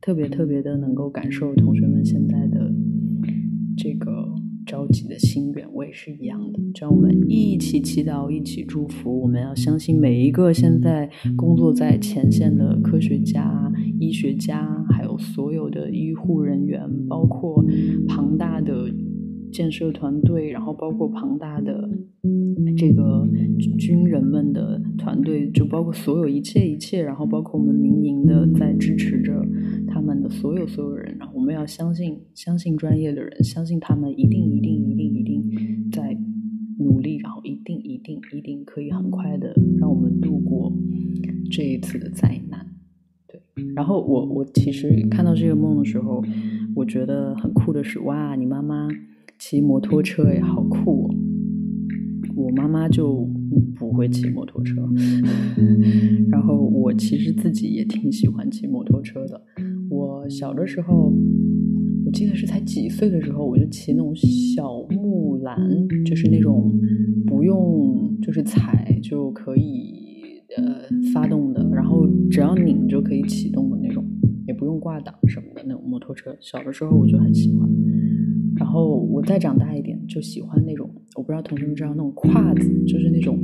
[0.00, 2.72] 特别特别的能够感受同学们现在的。
[3.76, 4.28] 这个
[4.66, 6.60] 着急的心愿，我也是一样的。
[6.78, 9.22] 让我们一起祈祷，一起祝福。
[9.22, 17.64] 我们要相信每一个现在工作在前线的科学家、医学家，还有所有的医护人员，包括
[18.06, 18.88] 庞大的
[19.52, 21.88] 建设团队，然后包括庞大的
[22.76, 23.28] 这个
[23.78, 29.46] 军人们的团队，就包括所有一切一切，然后包括我们民营的在支持着
[29.86, 36.16] 他们的所有所有人，然后我们要相信相信专业的人，相信他们一定一定一定一定在
[36.78, 40.72] 努力，然后一定一定一定可以很快的让我们度过
[41.50, 42.66] 这一次的灾难。
[43.28, 43.40] 对，
[43.74, 46.24] 然后我我其实看到这个梦的时候，
[46.74, 48.88] 我觉得很酷的是，哇，你妈妈。
[49.44, 51.14] 骑摩托车也好酷哦！
[52.36, 53.28] 我妈妈就
[53.74, 54.76] 不会骑摩托车，
[56.30, 59.42] 然后我其实自己也挺喜欢骑摩托车的。
[59.90, 61.12] 我小的时候，
[62.06, 65.58] 我记得是才几岁的时候，我就骑那种小木兰，
[66.06, 66.72] 就是那种
[67.26, 69.92] 不用就是踩就可以
[70.56, 74.06] 呃发动的，然后只要拧就可以启动的那种，
[74.46, 76.32] 也不用挂档什么的那种摩托车。
[76.40, 77.68] 小的时候我就很喜欢。
[78.62, 83.36] 然后我再长大一点，就喜欢那种，我不知道同学们知道那种胯子，就是那种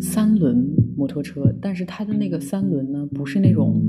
[0.00, 3.80] 三轮摩托车，但是它的那个三轮呢，不是那种，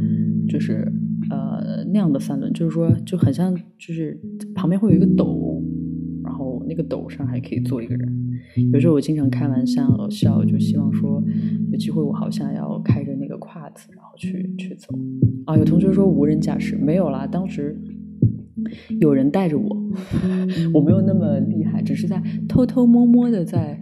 [0.48, 0.88] 就是
[1.32, 4.22] 呃那样的三轮，就是说就很像，就是
[4.54, 5.64] 旁边会有一个斗，
[6.24, 8.16] 然后那个斗上还可以坐一个人。
[8.72, 11.24] 有时候我经常开玩笑笑，就希望说
[11.72, 14.90] 有机会我好像要开着那个胯子，然后去去走。
[15.46, 17.76] 啊，有同学说无人驾驶没有啦，当时。
[19.00, 19.70] 有人带着我，
[20.74, 23.80] 我没有那么厉害，只是在偷偷摸摸的在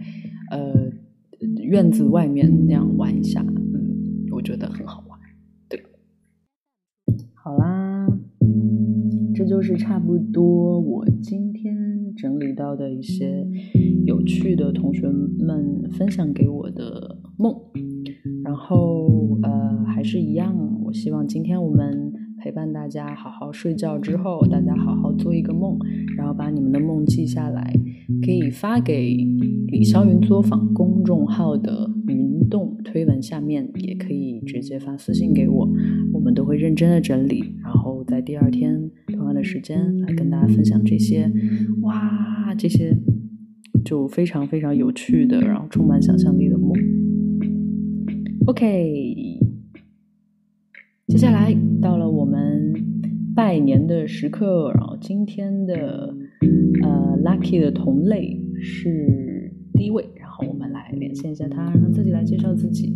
[0.50, 0.90] 呃
[1.62, 5.18] 院子外面那样玩一下，嗯，我觉得很好玩。
[5.68, 5.80] 对，
[7.34, 8.06] 好啦，
[9.34, 13.46] 这就是差不多我今天整理到的一些
[14.06, 17.54] 有趣的同学们分享给我的梦，
[18.44, 22.09] 然后呃还是一样，我希望今天我们。
[22.42, 25.78] 陪伴大家好好睡觉之后，大家好好做一个梦，
[26.16, 27.70] 然后把你们的梦记下来，
[28.24, 29.14] 可以发给
[29.68, 35.68] 李霄云作坊公众号的云动推文下面，也可以直接发私信给我，
[36.14, 41.30] 我们都会认真的整理，然后在第二天同样的时间来跟大家分享这些，
[41.82, 42.96] 哇，这些
[43.84, 46.72] 就非常非常有趣的，然后充满想象力的梦。
[48.46, 49.18] OK。
[51.06, 52.24] 接下来到了我
[53.34, 56.14] 拜年的时刻，然后今天的
[56.82, 62.94] 呃 lucky 的同类是第一位，然后我们来连线一下他，让他自己来介绍自己。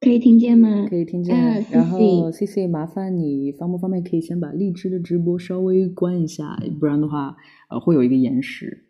[0.05, 0.87] 可以听见吗？
[0.87, 1.35] 可以听见。
[1.71, 7.35] 然后 C C，麻烦你方不方便可以先把荔枝的直播稍微关一下，不然的话，
[7.71, 8.85] 呃，会有一个延时。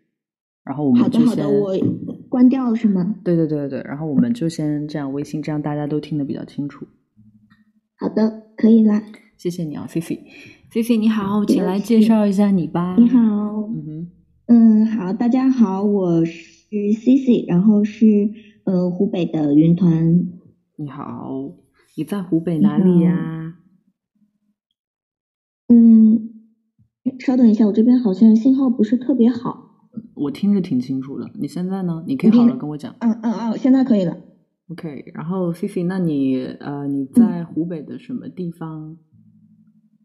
[0.65, 1.29] 然后我们就先。
[1.29, 3.15] 好的好的，我关掉了是吗？
[3.23, 6.85] 对对对对然后我们就先这样微信，这样大家都听得比较清楚。
[7.97, 9.01] 好的，可以啦。
[9.37, 10.19] 谢谢你啊，C C。
[10.73, 12.97] C C 你好，请来介绍一下你吧。
[12.99, 13.21] 你好。
[13.21, 14.09] 嗯哼。
[14.47, 16.35] 嗯，好，大家好，我是
[16.99, 18.31] C C，然后是
[18.65, 20.34] 呃湖北的云团。
[20.77, 21.31] 你好，
[21.97, 23.55] 你在湖北哪里呀？
[25.69, 26.31] 嗯，
[27.21, 29.89] 稍等一下，我这边好像信号不是特别好。
[30.15, 32.03] 我听着挺清楚的，你现在呢？
[32.09, 32.95] 你可以好了跟我讲。
[32.99, 34.17] 嗯嗯嗯，现在可以了。
[34.69, 38.97] OK，然后 C C，那你呃你在湖北的什么地方？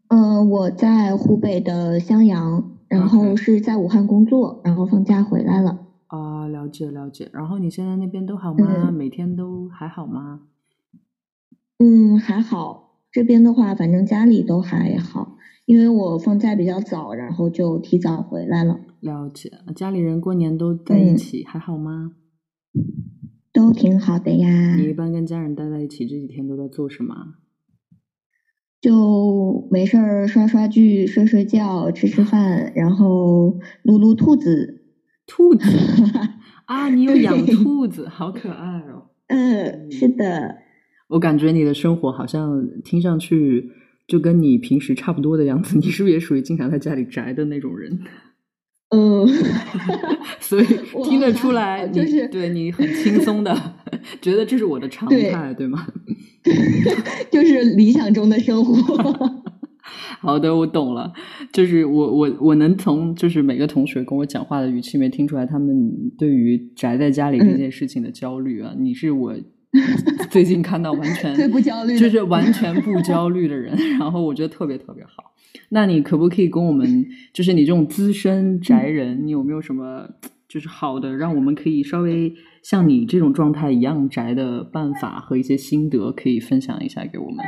[0.08, 5.86] 嗯，我在湖北的襄阳，然后是在武汉工作，然后放假回来了。
[6.06, 7.28] 啊，了解了解。
[7.32, 8.90] 然后你现在那边都好吗？
[8.92, 10.42] 每天都还好吗？
[11.82, 12.98] 嗯，还好。
[13.10, 18.78] 这边的话，反正家里都还好，因为我放假比较早，然后就提早回来了。
[19.00, 22.12] 了解，家里人过年都在一起，还好吗？
[23.52, 24.76] 都挺好的呀。
[24.76, 27.34] 你一般跟家人待在一起，这几天都在做什么？
[28.80, 34.76] 就没事儿刷刷剧、睡睡觉、吃吃饭，然后撸撸兔子。
[35.26, 35.64] 兔子
[36.66, 39.10] 啊，你有养兔子，好可爱哦。
[39.28, 40.58] 嗯，是的。
[41.10, 43.70] 我感觉你的生活好像听上去
[44.06, 47.98] 就跟你平时差不多的样子，你是不是也属于经常在家里宅的那种人？
[48.92, 49.24] 嗯，
[50.40, 50.64] 所以
[51.04, 53.54] 听得出来，就是对你很轻松的，
[54.20, 55.86] 觉得这是我的常态，对吗？
[57.30, 59.30] 就是理想中的生活。
[60.20, 61.12] 好的，我懂了。
[61.52, 68.74] 就是我我我能从就是每个同学跟我讲话的语气里面听出来，他们对于宅在家里这件事情的焦虑啊。
[68.78, 69.34] 你是我。
[70.30, 75.32] 最近看到完全最不焦虑就是完全不焦虑的人， 然后我觉得特别特别好。
[75.70, 80.08] 那你可不可以跟我们，就是你这种资深宅人， 你有没有什么
[80.48, 87.44] 就是好的，让我们可以稍微像你这种状态一样宅的办法和一些心得，可以分享一下给我们？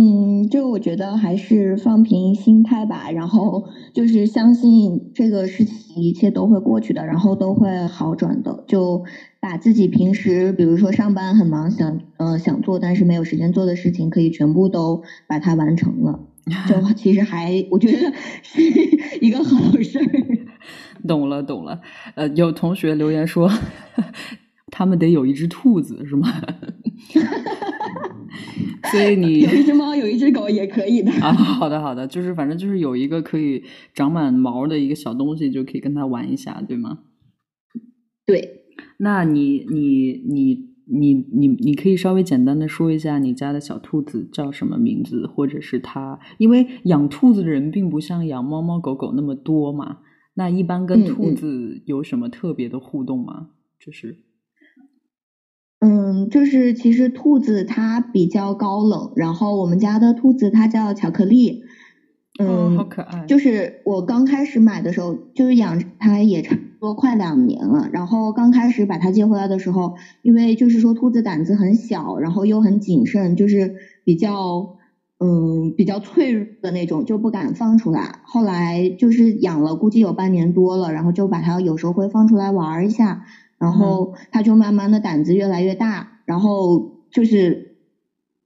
[0.00, 8.62] 嗯，就我觉得还是放平心态吧，然后就是相信这个事情一切都会过去的，然后都会好转的。
[8.68, 9.04] 就
[9.40, 16.20] 把自己平时比如说上班很忙，想呃想做但是没有时间做的事情，可以全部都把它完成了。
[16.68, 18.60] 就 其实还我觉得是
[19.20, 20.04] 一个好事儿。
[21.08, 21.80] 懂了懂了，
[22.14, 23.50] 呃，有同学留言说，
[24.70, 26.28] 他们得有一只兔子是吗？
[28.90, 31.32] 所以你 有一只猫，有一只狗也可以的啊。
[31.32, 33.62] 好的好的，就是反正就是有一个可以
[33.94, 37.00] 长满毛的一个小东西，就可以跟它玩一下，对吗？
[38.26, 38.62] 对。
[38.98, 49.98] 那你你你你你你可以稍微简单的说一下你家的小兔子叫什么名字，或者是它，因为养兔子的人并不像养猫猫狗狗那么多嘛。
[50.34, 53.48] 那一般跟兔子有什么特别的互动吗？
[53.80, 54.18] 就是。
[55.80, 61.60] 嗯，就是其实兔子它比较高冷，然后我们家的兔子它叫巧克力，
[62.40, 63.24] 嗯，好可爱。
[63.26, 73.72] 就是我刚开始买的时候，就是养它也差不多快两年了，然后刚开始把它接回来的时候，因为就是说兔子胆子很小，然后又很谨慎，就是
[74.02, 74.68] 比较
[75.20, 78.18] 嗯比较脆弱的那种，就不敢放出来。
[78.22, 83.20] 后来就是养了估计有半年多了，然后就把它有时候会放出来玩一下。
[83.58, 87.76] 然后它就慢慢的胆子越来越大，然后就是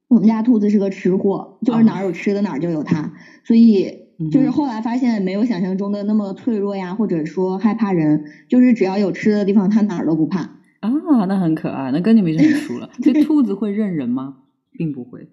[0.08, 3.12] 我们家兔子是个吃货，就是哪儿有吃的哪儿就有它，
[3.44, 10.40] 所以就是后来发现没有想象中的那么脆弱呀，或者说害怕人，就是只要有吃的地方，它哪儿都不怕。
[10.80, 10.90] 啊，
[11.28, 12.90] 那很可爱，那跟你们已经很熟了。
[13.02, 14.36] 这兔子会认人吗？
[14.72, 15.28] 并不会。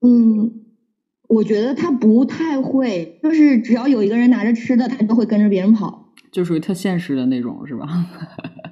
[0.00, 0.62] 嗯，
[1.28, 7.86] 我觉得它不太会，就是只要有一个人拿着吃的，它都会跟着别人跑，就属于特现实的那种，是吧？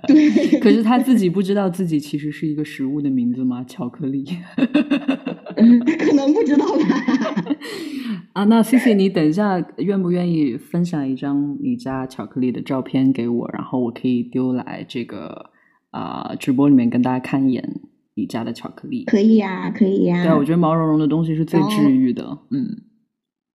[0.08, 3.64] 对，可是他自己不知道自己其实是一个食物的名字吗？
[3.64, 4.24] 巧克力，
[4.56, 7.56] 可能不知道吧。
[8.32, 15.50] 啊，那 C C，你等一下愿不愿意分享一张你家巧克力的照片给我，然后我可以丢来这个
[15.90, 17.80] 啊直播里面跟大家看一眼
[18.14, 19.04] 你家的巧克力？
[19.06, 20.22] 可以呀，可以呀。
[20.22, 22.38] 对，我觉得毛茸茸的东西是最治愈的。
[22.50, 22.82] 嗯，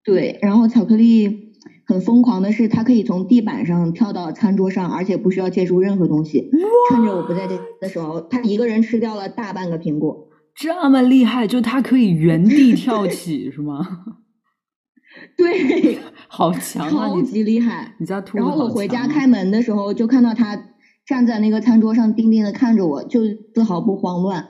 [0.04, 1.45] 对，然后巧克力。
[1.86, 6.50] 很疯狂的是，他可以从地板上跳到餐桌上，而且不需要借助任何东西。
[6.90, 10.28] 趁着我不在这的时候，他一个人吃掉了大半个苹果。
[10.56, 13.86] 这么厉害，就他可以原地跳起，是吗？
[15.38, 16.90] 对， 好强啊！
[16.90, 17.96] 超级厉害。
[18.00, 20.58] 你家兔然后我回家开门的时候，就看到他
[21.06, 23.22] 站在那个餐桌上，定定的看着我，就
[23.54, 24.46] 丝毫不慌乱。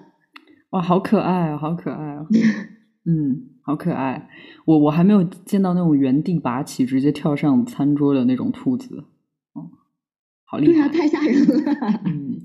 [0.72, 1.58] 哇，好可爱啊！
[1.58, 2.26] 好可爱啊！
[3.06, 3.55] 嗯。
[3.66, 4.30] 好可爱，
[4.66, 9.06] 我我还没有见到那种原地拔起直接跳上餐桌的那种兔子，
[9.54, 9.72] 哦，
[10.46, 12.02] 好厉害，太吓人了。
[12.06, 12.42] 嗯，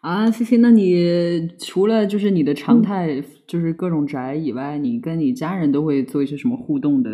[0.00, 0.56] 啊，谢谢。
[0.56, 7.10] 那你除了就是你的常态就是各种宅以外，你跟你家人都会做一些什么互动的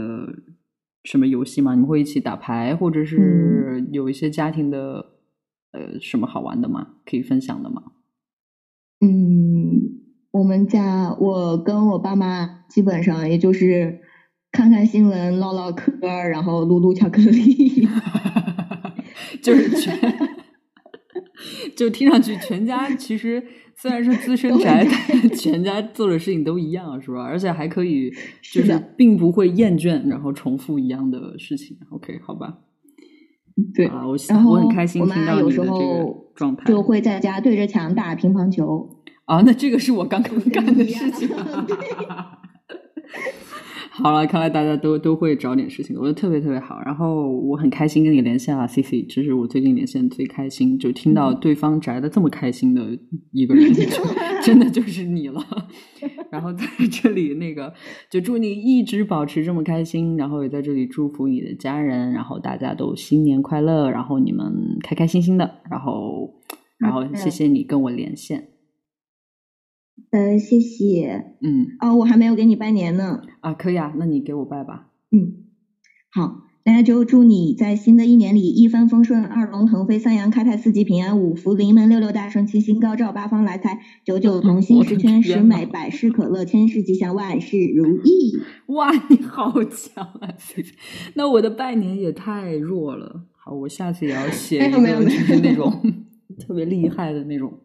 [1.02, 1.74] 什么游戏吗？
[1.74, 5.06] 你们会一起打牌，或者是有一些家庭的
[5.72, 6.86] 呃什么好玩的吗？
[7.04, 7.82] 可以分享的吗？
[9.00, 9.79] 嗯。
[10.32, 14.00] 我们家我跟我爸妈基本上也就是
[14.52, 15.92] 看看新闻、唠唠嗑，
[16.28, 17.88] 然后撸撸巧克力，
[19.42, 19.98] 就是全，
[21.76, 23.42] 就听上去全家其实
[23.76, 27.22] 虽然是资深宅，但全家做的事情都一样，是吧？
[27.22, 28.10] 而且还可以
[28.52, 31.76] 就是并不会厌倦，然后重复一样的事情。
[31.90, 32.58] OK，好吧。
[33.74, 34.12] 对啊，我
[34.48, 35.68] 我很开心听到你的这个
[36.34, 38.96] 状态，就会在家对着墙打乒乓球。
[39.30, 41.28] 啊，那这个是我刚刚 干的事情。
[43.92, 46.80] 好了，看来大家都都会找点事情，我觉得特别特别好。
[46.84, 52.98] 然后我很开心跟你连线了，C C，这是我最近连线最开心，就听到对方宅的这么开心的
[53.30, 53.72] 一个人，
[54.42, 55.40] 真的就是你了。
[56.32, 57.72] 然后在这里，那个
[58.10, 66.34] 就祝你一直保持这么开心，然后也在这里祝福你的家人，然后大家都新年快乐，然后你们开开心心的，然后
[66.78, 68.49] 然后谢谢你跟我连线。
[70.10, 71.36] 呃，谢谢。
[71.40, 73.22] 嗯，哦，我还没有给你拜年呢。
[73.40, 74.88] 啊，可以啊，那你给我拜吧。
[75.12, 75.44] 嗯，
[76.10, 88.36] 好，那就祝你在新的一年里一帆风顺，二龙腾飞，三阳开泰，四季平安，五福临门，六六大顺，七星高照，八方来财，九九同心，十全十美，百事可乐，千事吉祥，万事如意。
[88.66, 90.34] 哇，你好强啊！
[91.14, 93.24] 那我的拜年也太弱了。
[93.36, 95.72] 好，我下次也要写一个就是那种
[96.38, 97.60] 特别厉害的那种。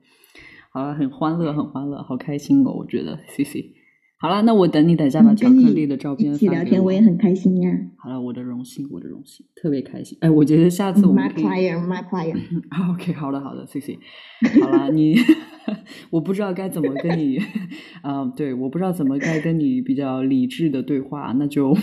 [0.76, 2.74] 好了，很欢乐，很欢乐，好开心哦！
[2.74, 3.72] 我觉得，C C。
[4.18, 7.72] 好了，那我等你等下把巧克力的照片一起聊天，我也很开心呀。
[7.98, 10.18] 好了，我的荣幸，我的荣幸，特别开心。
[10.20, 11.44] 哎，我觉得下次我们可以。
[11.46, 12.94] My player, my player.
[12.94, 13.98] OK，好的，好的谢谢。
[14.62, 15.16] 好了，你，
[16.12, 17.38] 我不知道该怎么跟你，
[18.04, 21.74] 啊，对，我不知道怎么该跟你比较理智的对话，那就。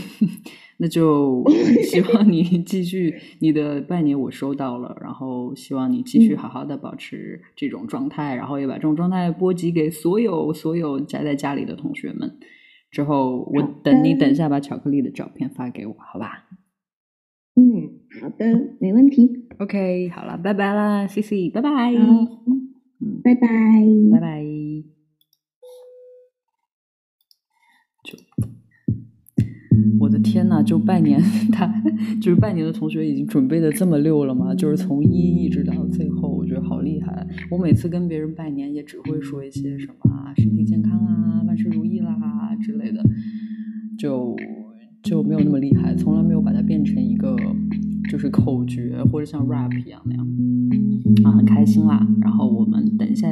[0.82, 1.44] 那就
[1.86, 12.38] 希望你继续你的拜年，我收到了，然后希望你继续好好的保持这种状态，然后也把这种状态波及给所有所有宅在家里的同学们。
[12.90, 16.48] 之后我等你等一下把巧克力的照片发给我，好吧？
[17.54, 17.62] 嗯，
[18.20, 19.46] 好的，没问题。
[19.58, 21.70] OK，好了，拜拜啦，C C，拜拜。
[21.94, 23.48] 嗯，拜拜，
[24.12, 24.71] 拜拜。
[30.22, 31.20] 天呐，就拜年，
[31.52, 31.66] 他
[32.20, 34.54] 就是拜年的同学已经准备的这么溜了吗？
[34.54, 35.08] 就是从一
[35.44, 37.26] 一直到最后，我觉得好厉害。
[37.50, 42.16] 我每次跟别人拜年也只会说一些什么身体健康啊、万事如意啦
[42.60, 43.02] 之类的，
[43.98, 44.36] 就
[45.02, 47.36] 就没有那么厉害，从来没有把它变成一个
[48.10, 50.26] 就是口诀或者像 rap 一样那样
[51.24, 52.06] 啊，很开心啦。
[52.20, 53.28] 然后我们等一下，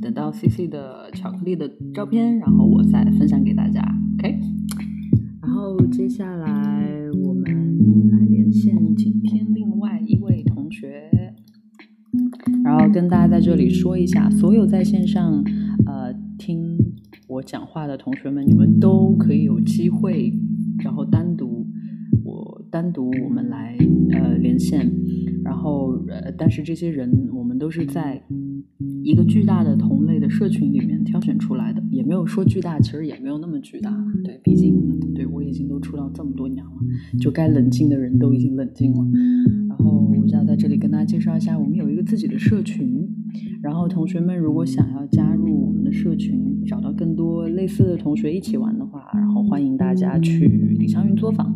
[0.00, 3.82] 等到 C C 的巧克力的照片，然后我再分享给大家
[4.18, 4.38] ，OK。
[5.60, 6.88] 然后接下来
[7.22, 7.44] 我们
[8.10, 11.12] 来连线今天另外一位同学，
[12.64, 15.44] 然后跟大家在这里说一下，所有在线上
[15.84, 16.78] 呃听
[17.28, 20.32] 我讲话的同学们，你们都可以有机会，
[20.82, 21.59] 然后单独
[22.70, 23.76] 单独我们来
[24.12, 24.90] 呃连线，
[25.44, 28.22] 然后呃但是这些人我们都是在。
[29.02, 33.90] 一个巨大的同类的社群里面挑选出来的，也没有说巨大，其实也没有那么巨大。
[34.22, 34.74] 对，毕竟
[35.14, 36.70] 对我已经都出道这么多年了，
[37.18, 38.98] 就该冷静的人都已经冷静了。
[39.80, 43.08] 然后我就要在这里跟大家介绍一下，我们有一个自己的社群。
[43.62, 51.54] 然后同学们如果想要加入我们的社群，找到更多类似的同学一起玩的话，然后欢迎大家去李香云作坊。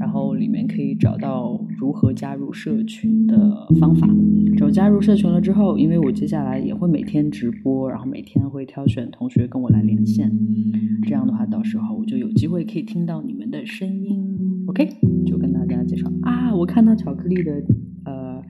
[0.00, 4.08] 然后里面可以找到如何加入社群的方法。
[4.56, 10.32] 只要加入社群了之后，因为我接下来也会每天直播，然后每天会挑选同学跟我来连线。
[11.02, 14.64] 这样的话，到时候我就有机会可以听到你们的声音。
[14.66, 14.88] OK，
[15.26, 17.59] 就跟大家介绍啊，我看到巧克力的
[18.04, 18.42] 呃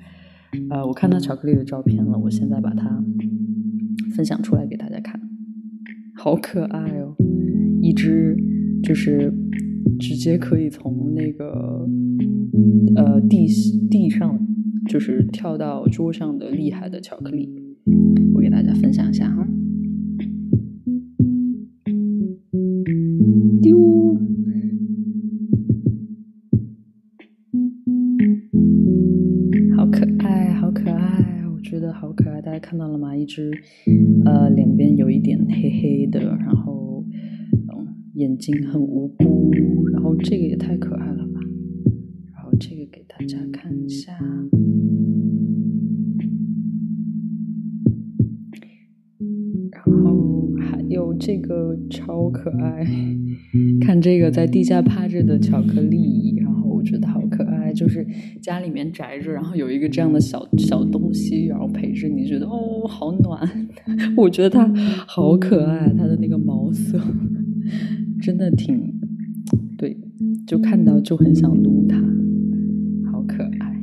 [0.70, 3.04] 呃，我看到巧克力的照片了，我现在把它
[4.14, 5.20] 分享出来给大家看，
[6.14, 7.14] 好可爱哦，
[7.82, 8.36] 一只
[8.82, 9.32] 就是。
[9.98, 11.86] 直接可以从那个
[12.96, 13.46] 呃地
[13.90, 14.38] 地上，
[14.88, 17.50] 就是跳到桌上的厉害的巧克力，
[18.34, 19.46] 我给大家分享一下哈。
[33.30, 33.50] 只
[34.24, 37.04] 呃两边有一点黑黑的，然后
[37.68, 39.50] 嗯眼睛很无辜。
[39.92, 41.40] 然后这个也太可爱了吧！
[42.34, 44.12] 然后这个给大家看一下，
[49.72, 52.86] 然后还有这个超可爱，
[53.80, 56.19] 看这个在地下趴着的巧克力，
[57.80, 58.06] 就是
[58.42, 63.40] 家里面宅着，然后有一个这样的小小东西，然后陪着你，觉得哦好暖，
[64.18, 64.70] 我觉得它
[65.06, 67.00] 好可爱，它的那个毛色
[68.20, 69.00] 真的挺。
[69.78, 69.96] 对，
[70.46, 71.96] 就看到就很想撸它，
[73.10, 73.82] 好可爱。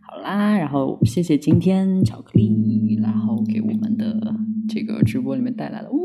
[0.00, 4.34] 好啦，然后谢谢今天巧克力，然后给我们的
[4.68, 5.98] 这个直播里面带来了呜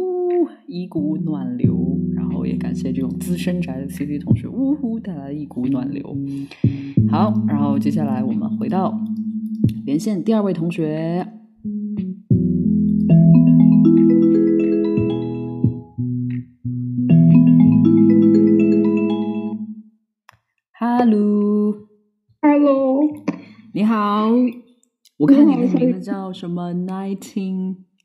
[0.68, 6.16] 一股暖流，然后也感谢这种资深宅的 C C 同学呜呼带来一股暖流。
[7.10, 8.98] 好，然后接下来我们回到
[9.86, 11.28] 连线第二位同学。
[20.80, 21.82] Hello，Hello，
[23.74, 24.30] 你好。
[25.18, 26.74] 我看你的名字叫什么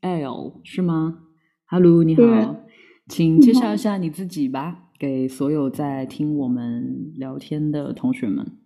[0.01, 1.19] ？Nightingale 是吗
[1.65, 2.63] ？Hello，你好，
[3.07, 8.57] 请介绍一下你自己吧，给所有在听我们聊天的同学们。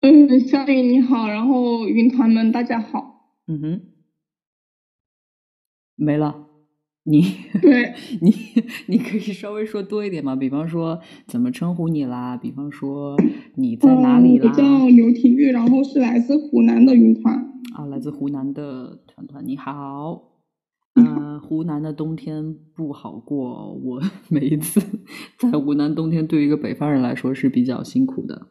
[0.00, 3.32] 嗯，小雨你好，然后云团们大家好。
[3.48, 3.80] 嗯哼，
[5.96, 6.44] 没了。
[7.08, 7.22] 你
[7.62, 8.34] 对 你，
[8.88, 10.34] 你可以稍微说多一点吗？
[10.34, 12.36] 比方说怎么称呼你啦？
[12.36, 13.16] 比方说
[13.54, 14.50] 你在哪里啦？
[14.50, 17.34] 我叫刘体育，然后是来自湖南的云团。
[17.74, 20.32] 啊，来自湖南的团团，你好。
[20.94, 24.78] 呃，湖南的冬天不好过，我 每一次
[25.38, 28.48] 在湖南冬天，对于一个北方人来说是比较辛苦的。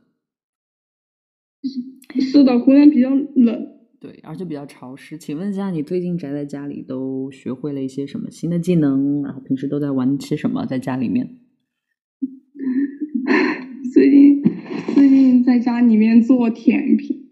[2.20, 3.76] 是的，湖南比较冷。
[3.99, 5.18] 对，而且比较潮湿。
[5.20, 9.22] 请问一下，你最近宅在家里都学会了一些什么新的技能？
[9.22, 10.66] 然后平时都在玩些什么？
[10.66, 11.38] 在家里面？
[13.93, 14.43] 最近
[14.95, 17.25] 最近在家里面做甜品，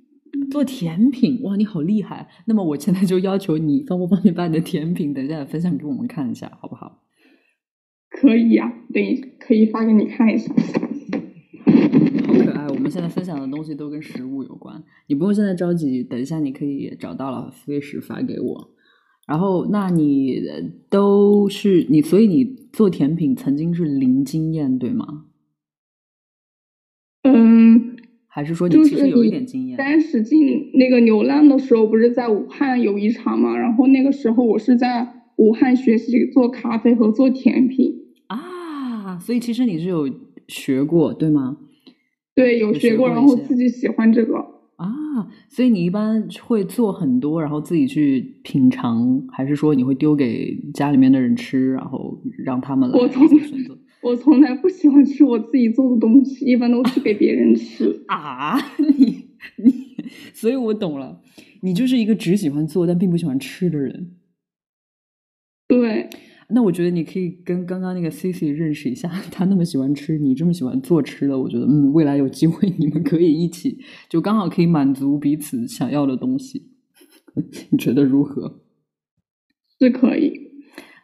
[0.54, 2.30] 做甜品哇，你好厉害！
[2.46, 7.02] 那么我现在就要求你，方不方便把你的甜品等一下分享给我们看一下，好不好？
[8.12, 10.54] 可以呀、等一可以发给你看一下。
[10.54, 12.68] 好可爱！
[12.68, 18.70] 我们现在分享的东西都跟食物有关，你不用现在着急，等一下你可以找到了随时发给我。
[19.26, 25.26] 然后，那你呃都是你，所以你做甜品曾经是零经验，对吗？
[27.24, 27.93] 嗯，
[28.34, 29.78] 还是说你就是其实有一点经验？
[29.78, 33.56] 三十进那个流浪的时候，不是在武汉有一场嘛？
[33.56, 37.94] 然后那个时候我是在武汉学习做咖啡和做甜品。
[38.26, 40.10] 啊，所以其实你是有
[40.48, 41.58] 学过，对吗？
[42.34, 44.38] 对，有有学学过，然后自己喜欢这个。
[44.78, 44.90] 啊，
[45.48, 53.78] 所以你一般会做很多，然后自己去品尝，还是说你会丢给家里面的人吃，然后让他们来我从做选择？
[54.04, 58.04] 我从来不喜欢吃我自己做的东西，一般都是给别人吃。
[58.08, 59.96] 啊，你你，
[60.34, 61.22] 所以我懂了，
[61.62, 64.12] 你就是一个只喜欢做但并不喜欢吃的人。
[65.68, 66.10] 对，
[66.50, 73.80] 那我觉得你可以跟刚刚那个 Cici 认识一下，他那么喜欢吃，你这么喜欢做吃的，我觉得嗯，未来有机会你们可以一起，
[74.10, 76.70] 就刚好可以满足彼此想要的东西。
[77.72, 78.62] 你觉得如何？
[79.80, 80.52] 是可以。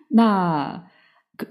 [0.10, 0.89] 那可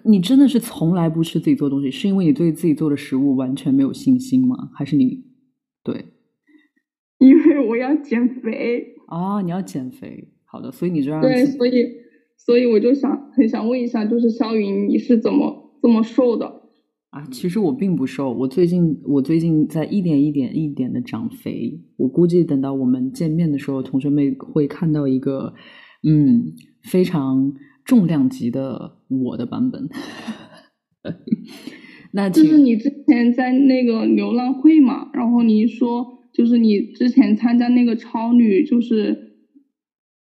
[0.04, 4.70] 你真的是从来不吃自己做的东西，是因为你对自己做的食物完全没有信心吗？
[4.74, 5.24] 还是你
[5.82, 6.06] 对
[7.18, 10.28] 因为我要减肥，啊、你要减肥？
[10.44, 11.72] 好的，所以你就让对，所以
[12.36, 16.46] 所以我就想很想问一下，就是肖云，你是怎么这么瘦的？
[17.10, 21.80] 啊，其实我并不瘦，我最近我最近在一点一点一点的长肥。
[21.96, 25.54] 我估计等到我们见面的时候，同学们会看到一个
[26.06, 27.54] 嗯非常
[27.88, 29.88] 重量级的我的版本。
[32.12, 39.32] 那就是你之前在那个流浪会嘛，然后你说就是你之前参加那个超女，就是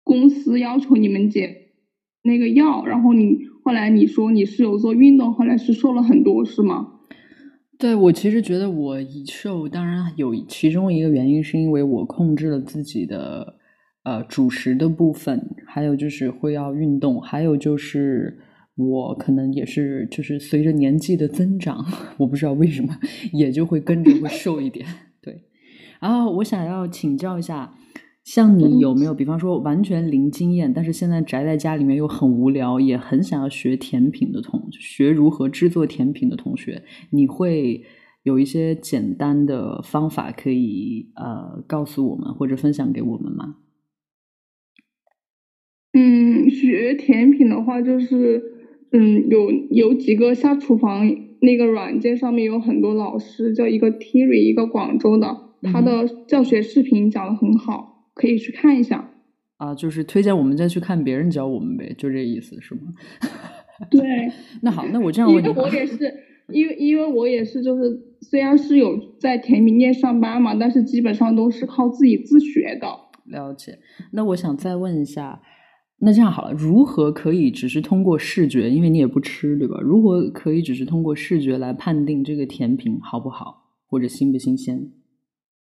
[0.04, 1.56] 公司要求你们减
[2.24, 6.90] 那个药，然后你后来你说你是有做运动，后来是瘦了很多，是吗？
[7.80, 13.56] 对我其实觉得我一瘦，当然有其中一个原因是因为我控制了自己的
[14.04, 18.40] 呃主食的部分，还有就是会要运动，还有就是
[18.76, 21.86] 我可能也是就是随着年纪的增长，
[22.18, 22.98] 我不知道为什么
[23.32, 24.86] 也就会跟着会瘦一点。
[25.22, 25.44] 对，
[26.00, 27.74] 然后我想要请教一下，
[28.24, 37.84] 像你有没有，比方说完全零经验，但是现在宅在家里面又很无聊，也很想要学甜品的同学如何制作甜品的同学，你会
[38.24, 43.58] 有一些简单的方法可以呃告诉我们或者分享给我们吗？
[45.94, 48.42] 嗯，学甜品的话，就是
[48.92, 55.38] 嗯，有有几个下厨房那个软件上面有很多老师，叫一个 Terry，一个广州的，
[55.72, 59.12] 他的教学视频讲的很好，可以去看一下。
[59.58, 62.82] 啊，就是推荐我们再去看别人教我们呗，就这意思是吗？
[63.90, 64.02] 对，
[64.62, 66.14] 那好，那我这样问你吧，我也是，
[66.50, 67.84] 因为因为我也是，就是
[68.22, 72.88] 虽然是有在甜品店上班嘛，但是基本上都是靠自己自学的。
[73.26, 73.80] 了解。
[74.12, 75.42] 那我想再问一下，
[76.06, 79.80] 那这样好了，如何可以只是通过视觉，因为你也不吃，对吧？
[79.80, 84.92] 如何可以只是通过视觉来判定这个甜品好不好，或者新不新鲜？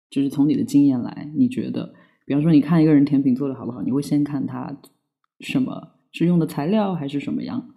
[0.08, 1.92] 就是从你的经验来，你觉得，
[2.24, 4.80] 比方说你看一个人甜品做的好不好，你会先看他
[5.40, 7.74] 什么是用的材料还是什么样？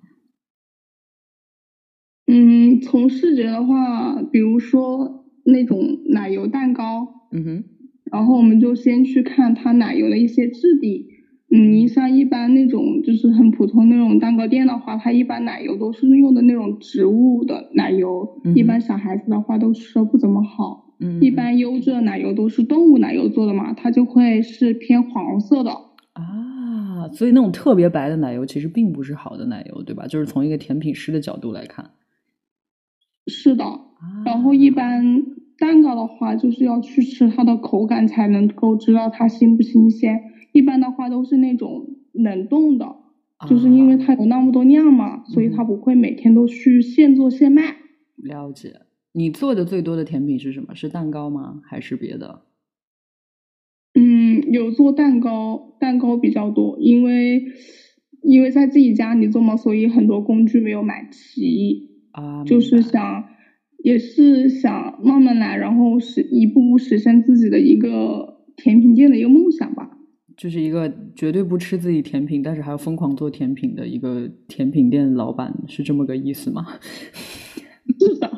[2.28, 7.64] 嗯，从视觉的话，比如说那种奶油蛋糕，嗯哼，
[8.09, 11.09] 然后我们就先去看它奶油的一些质地。
[11.56, 20.95] 嗯，你像一般那种就是很普通那种蛋糕店的话，它一般奶油都是用的那种植物的奶油，嗯一般小孩子的话都吃的不怎么好。
[20.99, 25.72] 嗯，一般优质的奶油都是动物奶油做的嘛，它就会是偏黄色的。
[26.14, 30.08] 啊，所以那种特别白的奶油其实并不是好的奶油，对吧？
[30.08, 31.91] 就是从一个甜品师的角度来看。
[33.28, 33.64] 是的，
[34.26, 35.24] 然后一般
[35.60, 40.20] 蛋糕的话，就是要去吃它的口感才能够知道它新不新鲜。
[40.54, 42.95] 一般的话都是那种冷冻的，
[43.49, 47.76] 就是因为它有那么多量嘛，所以它不会每天都去现做现卖。
[48.16, 48.82] 了解。
[49.12, 50.74] 你做的最多的甜品是什么？
[50.74, 51.62] 是蛋糕吗？
[51.66, 52.43] 还是别的？
[53.93, 57.43] 嗯，有做蛋糕，蛋糕比较多，因为
[58.24, 61.89] 因为在自己家里做嘛，所以很多工具没有买齐。
[62.12, 63.26] 啊，就是想，
[63.84, 69.97] 也是想慢慢来，然后实一步步实现自己的一个甜品店的一个梦想吧。
[70.36, 76.80] 就是一个绝对不吃自己甜品，但是还要疯狂做甜品的一个甜品店老板，是这么个意思吗？
[78.00, 78.32] 是的，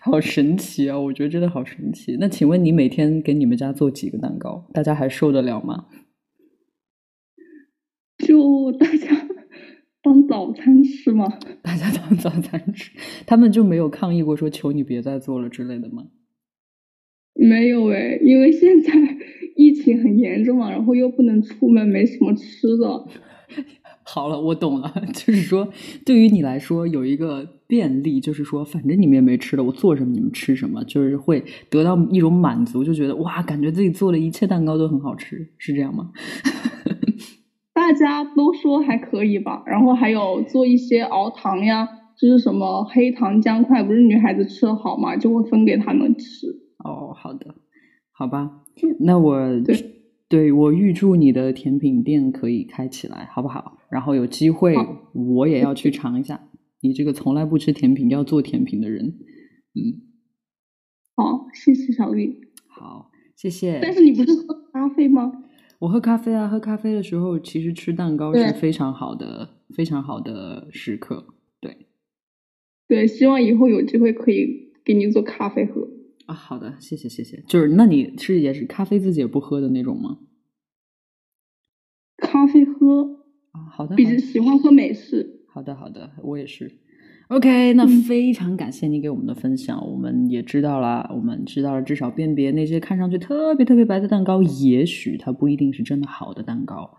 [0.00, 0.98] 好神奇啊！
[0.98, 2.16] 我觉得真的好神奇。
[2.18, 4.68] 那请问你每天给你们家做几个蛋糕？
[4.72, 5.86] 大家还受得了吗？
[8.18, 9.28] 就大家
[10.02, 11.26] 当早餐吃吗？
[11.62, 12.92] 大家当早餐吃，
[13.26, 16.06] 他们就没有抗议过说求你别再做了之类的吗？
[17.34, 19.15] 没有诶，因为现在疫
[19.86, 23.06] 情很严重嘛，然后又不能出门，没什么吃的。
[24.08, 25.68] 好了，我懂了， 就是说，
[26.04, 36.10] 对于你来说有一个便利，就是说，反正你们也没吃的，我做什么你们吃什么，就是会得到一种满足，就觉得哇，感觉自己做的一切蛋糕都很好吃，是这样吗？
[37.74, 46.46] 大家都说还可以吧，然后还有做一些熬糖呀，就是什么黑糖姜块，不是女孩子吃的好嘛，就会分给他们吃。
[46.84, 47.54] 哦，好的，
[48.12, 48.62] 好吧，
[49.00, 49.38] 那我
[50.28, 53.78] 对我预祝你的甜品店可以开起来，好不好？
[53.90, 54.74] 然后有机会
[55.12, 56.48] 我也要去尝一下
[56.80, 59.14] 你这个从来不吃甜品要做甜品的人。
[59.74, 60.02] 嗯，
[61.14, 62.48] 好，谢谢小玉。
[62.66, 63.78] 好，谢谢。
[63.80, 65.32] 但是你不是喝咖啡吗？
[65.78, 71.26] 我喝咖啡啊，喝咖啡的时候其实吃蛋糕是非常好的，非常好的时刻。
[71.60, 71.86] 对，
[72.88, 75.88] 对，希望以后有机会可以给你做咖啡喝。
[76.26, 77.42] 啊，好的，谢谢谢谢。
[77.46, 80.18] 就是那你是也是咖啡自己也不喝的那种吗？
[82.18, 83.22] 咖啡喝
[83.52, 85.44] 啊，好的，比较喜欢喝美式。
[85.48, 86.80] 好的好的，我也是。
[87.28, 96.98] OK，那非常感谢你给我们的分享，我们也知道了，我们知道了，至少辨别那些看上去特别特别白的蛋糕，也许它不一定是真的好的蛋糕。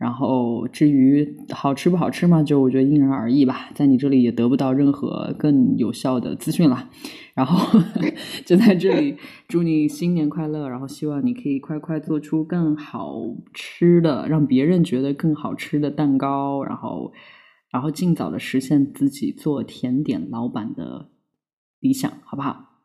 [0.00, 6.88] 然后至于好吃不好吃嘛，就我觉得因人而异吧，在你这里也得不到任何更有效的资讯了。
[7.34, 7.78] 然后
[8.46, 13.14] 就在这里祝你新年快乐，然后希望你可以快快做出更好
[13.52, 17.12] 吃的，让别人觉得更好吃的蛋糕，然后
[17.70, 21.10] 然后尽早的实现自己做甜点老板的
[21.78, 22.80] 理想，好不好？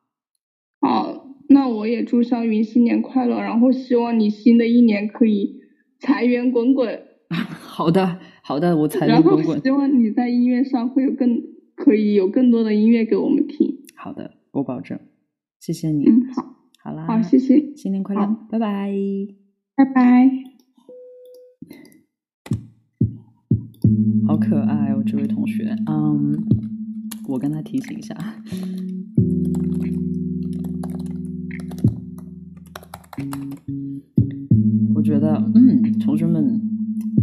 [0.82, 5.64] 好，那我也祝肖云新年快乐，然后希望你新的一年可以。
[5.98, 9.60] 财源滚滚， 好的好的，我财源滚滚。
[9.62, 11.42] 希望你在音乐上会有更
[11.76, 13.80] 可以有更多的音乐给我们听。
[13.96, 15.00] 好的，我保证。
[15.60, 16.06] 谢谢你。
[16.06, 18.94] 嗯，好，好啦，好，谢谢，新年快乐，拜拜，
[19.76, 20.30] 拜拜。
[24.28, 25.76] 好可爱哦，这位同学。
[25.88, 26.36] 嗯，
[27.28, 28.16] 我跟他提醒一下。
[34.96, 36.60] 我觉得嗯，同学们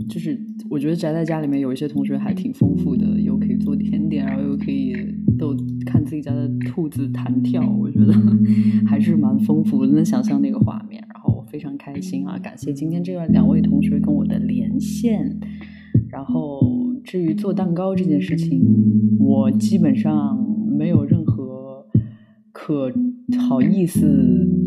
[0.09, 0.38] 就是
[0.70, 4.94] 我觉得宅在家里面有一些同学还挺丰富的，又可以做甜点，然后又可以
[5.38, 5.55] 逗
[5.86, 8.12] 看自己家的兔子弹跳，我觉得
[8.86, 11.03] 还是蛮丰富的，能想象那个画面。
[11.12, 15.38] 然后我非常开心啊，感谢今天这两位同学跟我的连线。
[16.09, 16.61] 然后
[17.05, 18.62] 至于做蛋糕这件事情，
[19.18, 20.38] 我基本上
[20.76, 21.86] 没有任何
[22.53, 22.92] 可。
[23.48, 24.07] 好意思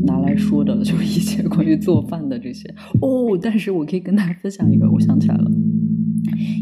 [0.06, 2.68] 拿来说的， 就一些关于做饭的这些
[3.02, 3.38] 哦。
[3.42, 5.52] 但是我可以跟大家分享一个，我想起来了，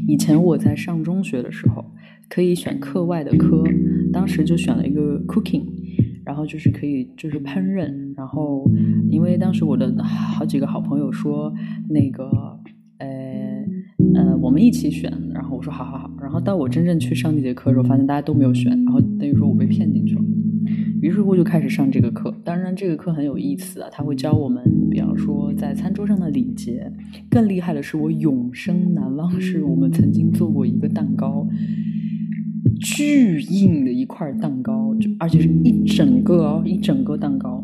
[0.08, 1.86] 以前我在上中学的时候，
[2.30, 3.64] 可以选课外的科，
[4.12, 5.64] 当时就选了一个 cooking，
[6.26, 8.14] 然后就是可以就是烹饪。
[8.16, 8.70] 然后
[9.10, 11.54] 因为当时我的好几个好朋友说
[11.89, 12.24] 那个
[13.00, 13.08] 呃
[14.16, 16.12] 呃我们一起选，然后我说好好好。
[16.22, 20.22] 然后到我真正去上那节课的时候，发现大家都没有选，然后等于说我被骗进去了。
[21.04, 26.89] 于是乎就开始上这个课，当然这个课很有意思啊，他会教我们，比方说在餐桌上的礼节。
[27.30, 31.45] 更厉害的是，我永生难忘，是我们曾经做过一个蛋糕，
[32.80, 37.62] 巨硬的一块蛋糕，就而且是一整个哦，一整个蛋糕。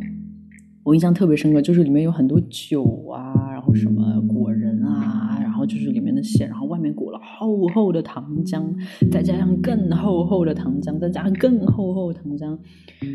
[0.84, 8.64] 我印象特别深刻，就是里面有很多酒啊，然后什么果仁啊，然后就是里面的馅，然后外面裹了厚厚的糖浆，
[9.10, 12.58] 再加上更厚厚的糖浆，再加上更厚厚的糖浆，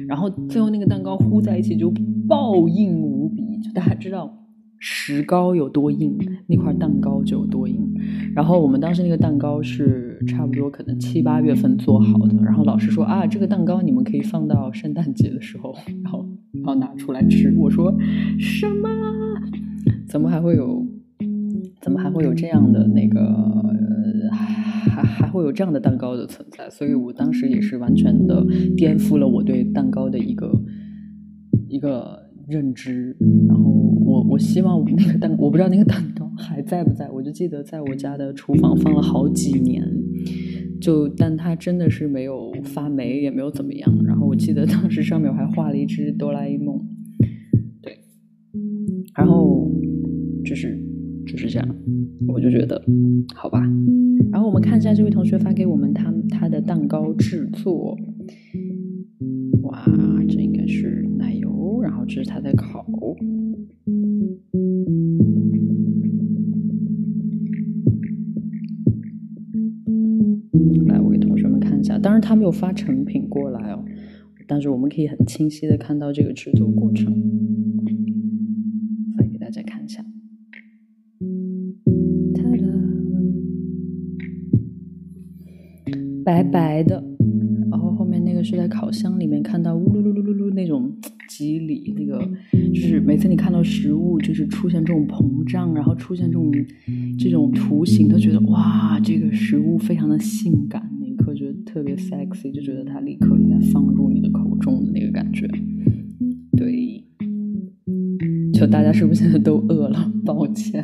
[0.09, 1.93] 然后最后那个蛋糕糊在一起就
[2.27, 4.41] 爆硬无比，就大家知道。
[4.87, 7.81] 石膏有多硬，那块蛋糕就有多硬。
[8.35, 12.37] 然后我们当时那个蛋糕是差不多可能七八月份做好的。
[12.43, 17.55] 然后老师说啊，这个蛋糕你们可以放到圣诞节的时候，然后然后拿出来吃。
[17.57, 17.95] 我说
[18.39, 18.91] 什么？
[20.07, 20.87] 怎么还会有？
[21.85, 23.21] 怎么还会有这样的那个？
[24.91, 26.71] 还还会有这样的蛋糕的存在？
[26.71, 28.43] 所以我当时也是完全的
[28.75, 30.51] 颠覆了我对蛋糕的一个
[31.69, 32.25] 一个。
[32.47, 33.17] 认知，
[33.49, 33.71] 然后
[34.05, 39.83] 我我希望那个蛋，我不知道那个蛋糕还在不在，我就记得在我家的厨房放了好几年，
[40.79, 43.91] 就但它真的是没有发霉，也没有怎么样。
[44.05, 46.87] 然后我记得当时上面我还画了一只哆啦 A 梦，
[47.81, 48.01] 对，
[49.17, 49.73] 然后
[50.45, 50.79] 就是
[51.35, 51.69] 就是这样，
[52.29, 52.81] 我就觉得
[53.35, 53.61] 好吧。
[54.31, 57.99] 然后我们看一下这位同学发给我们他他的蛋糕制作，
[59.63, 59.85] 哇，
[60.29, 62.87] 这应该是奶油，然后这是他在烤。
[70.87, 73.85] 来，我给同学们看一下，当然他没有发成品过来哦，
[74.47, 77.13] 但是我们可以很清晰的看到这个制作过程，
[79.17, 80.05] 发给大家看一下。
[86.25, 87.05] 白白的，
[87.71, 90.91] 然后后面那个是在烤箱里面看到呜噜噜噜噜噜那种
[91.29, 92.19] 肌理，那个
[92.73, 96.51] 就是每次你看到食物就是出现这种膨胀，然后出现这种
[97.19, 105.47] 这种图形，都觉得哇，这个食物非常的性感，那一刻觉得特别 sexy，就觉得它立刻应该放入你的口中的那个感觉。
[106.57, 107.05] 对，
[108.55, 110.11] 就大家是不是现在都饿了？
[110.25, 110.83] 抱歉，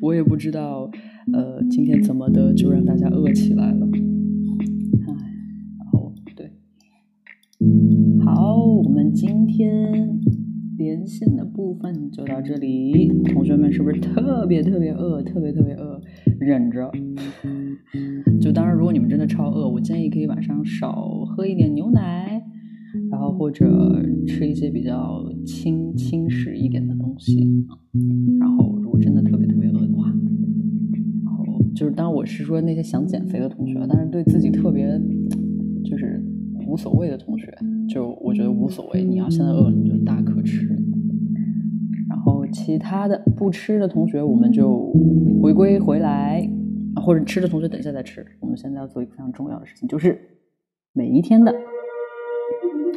[0.00, 0.90] 我也不知道，
[1.32, 3.88] 呃，今天怎么的就让大家饿起来了。
[5.78, 6.50] 然后对
[8.24, 10.20] 好，我们今天
[10.76, 13.08] 连线的部分就到这里。
[13.32, 16.00] 同学们是不是特别特别饿，特别特别饿？
[16.38, 16.90] 忍着。
[18.40, 22.42] 就当然，如果你们真的超饿，我建议可以晚上少喝一点牛奶，
[23.10, 27.64] 然后或者吃一些比较轻轻食一点的东西。
[28.38, 29.46] 然后，如果真的特别，
[31.74, 35.00] 就是当然我是说那些想减肥的同学，但是对自己特别
[35.84, 36.22] 就是。
[36.66, 37.54] 无所谓的同学，
[37.88, 39.04] 就我觉得无所谓。
[39.04, 40.66] 你要现在饿了，你就大可吃。
[42.08, 44.90] 然后其他的不吃的同学，我们就
[45.42, 46.48] 回归回来，
[46.96, 48.26] 或者吃的同学等一下再吃。
[48.40, 50.18] 我们现在要做一个非常重要的事情，就是
[50.94, 51.54] 每一天的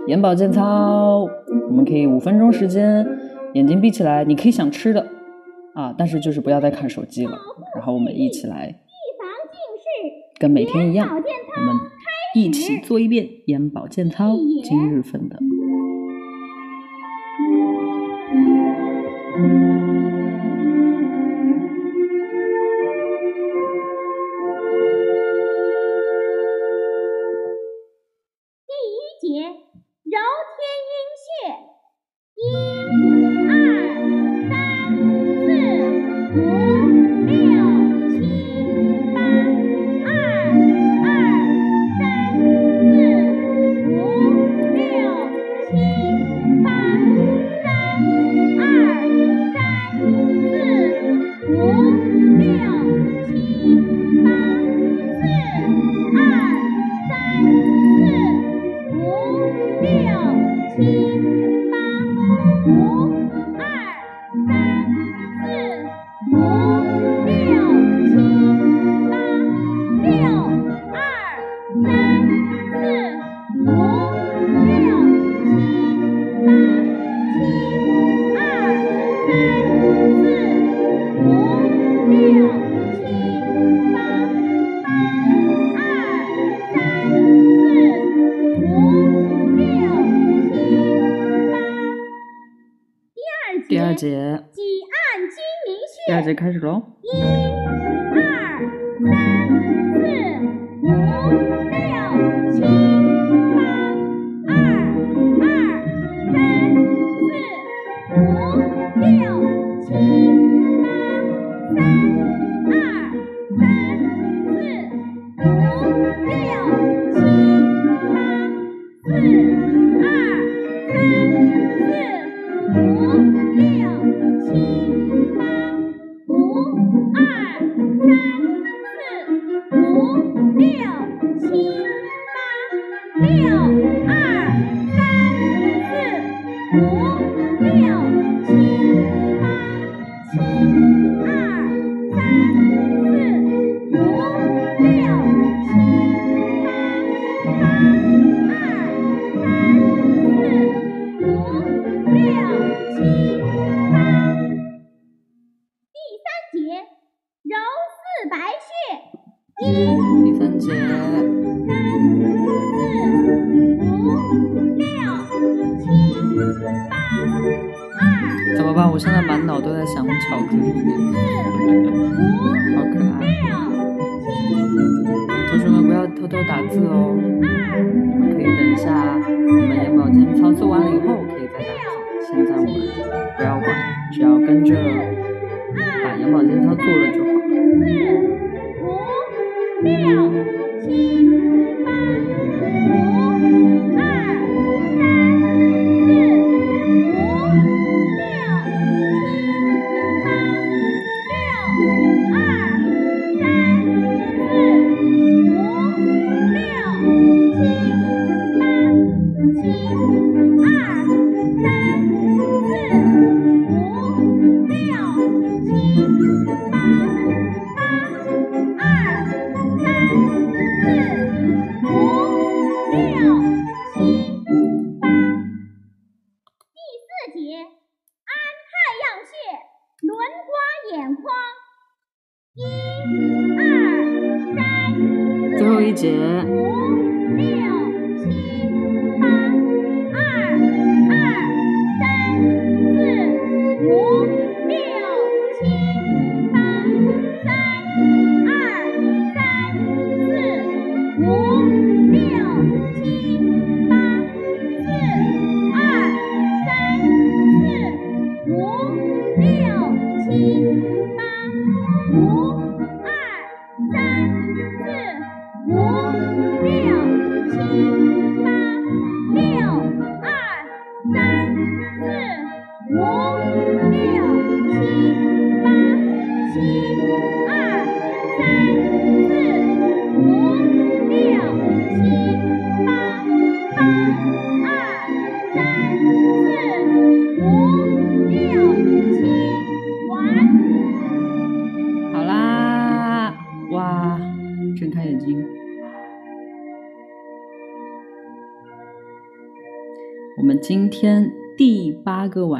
[0.08, 1.28] 眼保健操。
[1.70, 3.06] 我们可以五分钟时间，
[3.54, 5.06] 眼睛闭起来，你可以想吃的
[5.78, 7.38] 啊，但是就是不要再看手机了。
[7.76, 8.80] 然后我们一起来，
[10.40, 11.76] 跟每天一样，我们。
[12.36, 15.40] 一起做一遍眼保健操，今日份的。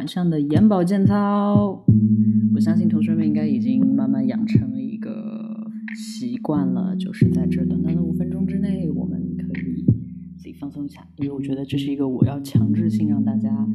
[0.08, 1.84] 上的眼保健操，
[2.56, 9.86] 我相信同学们应该已经慢慢养成了一个习惯了，就是在这短短的五分钟之内，我们可以
[10.38, 13.68] 自己放松一下，因为我觉得这是一个我要强制性让大家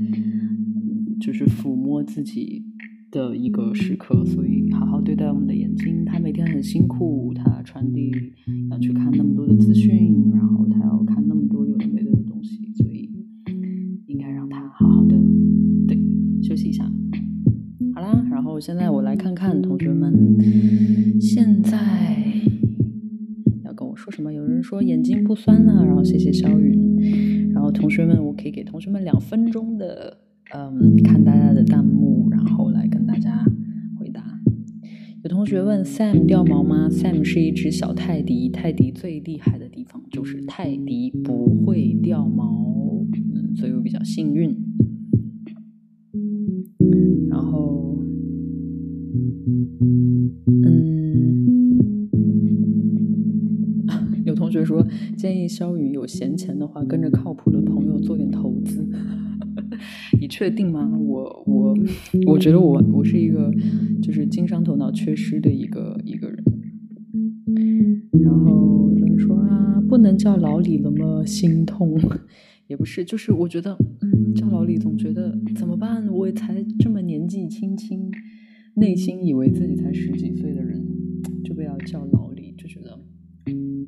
[1.20, 2.64] 就是抚摸自己
[3.10, 6.04] 的一个时刻，所以好好对待我们的眼睛。
[6.04, 8.10] 他每天很辛苦，他传递
[8.70, 12.91] 要去看那么多的资讯，然后他要看那么多有的没的的东西，所以
[18.62, 20.14] 现在我来看看同学们
[21.20, 21.76] 现在
[23.64, 24.32] 要跟我说什么。
[24.32, 27.50] 有人说眼睛不酸了，然后谢谢肖云。
[27.52, 30.16] 然后同学们，我可以给同学们两分钟的，
[30.54, 33.44] 嗯，看大家的弹幕，然后来跟大家
[33.98, 34.22] 回答。
[35.24, 43.04] 有同学问 Sam 掉毛吗？Sam 是一只小泰迪，泰迪最厉害的地方就是泰迪不会掉毛，
[43.34, 44.56] 嗯，所以我比较幸运。
[49.46, 50.32] 嗯，
[54.24, 54.86] 有同学说
[55.16, 58.88] 建议肖宇有闲钱的话，跟着靠谱的朋友做点投资。
[60.20, 60.90] 你确定吗？
[60.98, 61.74] 我我
[62.26, 63.52] 我觉得我我是一个
[64.00, 66.44] 就是经商头脑缺失的一个一个人。
[68.22, 71.24] 然后有人说啊，不能叫老李了吗？
[71.26, 71.98] 心痛。
[72.68, 76.06] 也不是，就是我觉得，嗯，叫老李总觉得怎么办？
[76.08, 78.10] 我才这么年纪轻轻，
[78.74, 80.84] 内心以为自己才十几岁的人，
[81.44, 82.98] 就不要叫老李，就觉得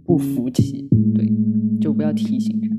[0.04, 0.88] 不服气。
[1.14, 1.32] 对，
[1.80, 2.78] 就不要提醒这样。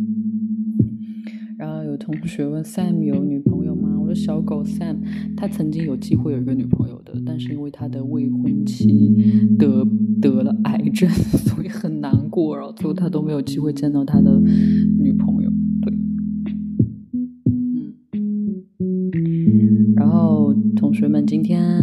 [1.58, 3.97] 然后有同学问 Sam 有女朋友吗？
[3.99, 4.97] 我的小狗 Sam，
[5.36, 9.16] 他曾经有机会有一个女朋友的，但是因为他的未婚妻
[9.58, 9.88] 得
[10.22, 11.10] 得了癌症，
[11.47, 14.39] 所以很难过，然后最后他都没有机会见到他的
[14.99, 15.51] 女朋友。
[15.82, 15.93] 对，
[18.12, 19.93] 嗯。
[19.95, 21.82] 然后同学们今天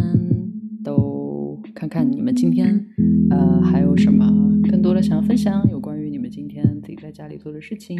[0.83, 2.85] 都看看你们今天
[3.29, 4.25] 呃还有什么
[4.69, 7.97] 更多的想要分享，有关于你们今天自己在家里做的事情，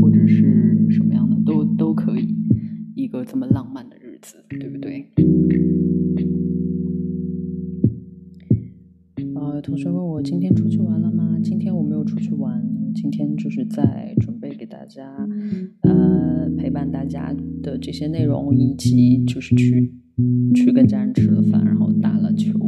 [0.00, 2.34] 或者是什么样的都都可以。
[2.94, 5.06] 一个这么浪漫的日子，对不对？
[9.34, 11.38] 呃，同学问我今天出去玩了吗？
[11.42, 15.14] 今天我没有出去玩，今天就是在准备给大家，
[15.82, 19.92] 呃，陪伴大家的这些内容，以及就是去
[20.56, 22.58] 去跟家人吃了饭，然后打了球。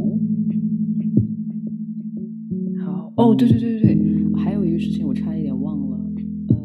[2.85, 5.99] 好，哦，对对对对对，还有一个事情我差一点忘了，
[6.49, 6.55] 呃，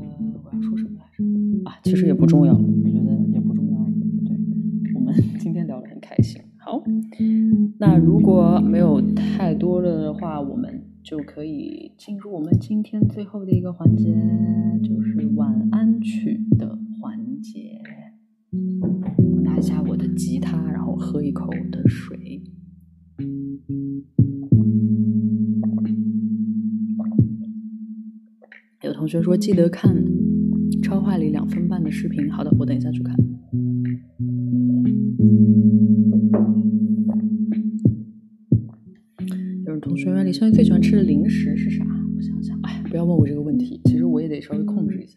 [0.45, 1.25] 我要说什么来着？
[1.65, 3.85] 啊，其实也不重要，我觉得也不重要。
[4.25, 4.37] 对，
[4.95, 6.41] 我们 今天聊得很开心。
[6.59, 6.83] 好，
[7.79, 14.15] 那如果没有太多的话，我们就可以进入我们今天最后的一个环节，
[14.83, 17.81] 就是晚安曲的环节。
[19.65, 22.43] 下我的吉他，然后喝一口我的水。
[28.83, 29.97] 有同学说记得看
[30.83, 32.31] 超话里两分半的视频。
[32.31, 33.17] 好的，我等一下去看。
[39.65, 41.83] 有人同学问李逍遥最喜欢吃的零食是啥？
[42.15, 45.17] 我想想，哎，不要问我这个问题，其实我也得稍微控制一下。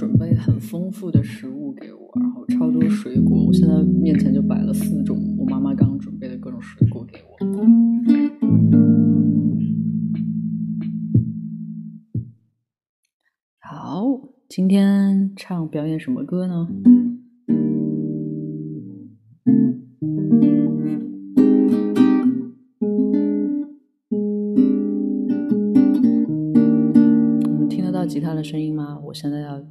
[0.00, 7.36] 准备很丰富的食物给我，然后超多水果，我现在面前就摆了四种我妈妈刚准备的各种水果给我。
[13.58, 14.06] 好，
[14.48, 16.66] 今天唱表演什么歌呢？
[27.42, 28.98] 你们听得到吉他的声音吗？
[29.04, 29.62] 我现在要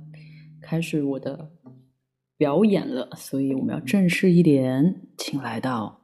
[0.70, 1.50] 开始我的
[2.38, 6.00] 表演了，所以我们要正式一点，请来到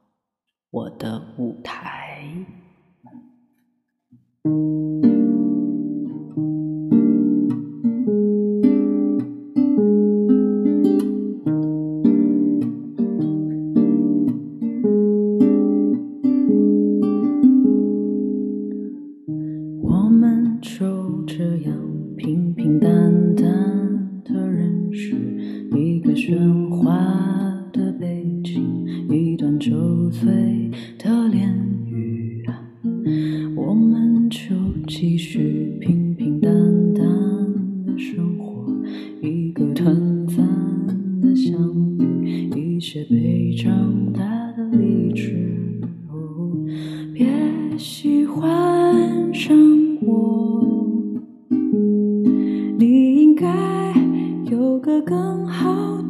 [0.70, 2.28] 我的舞台。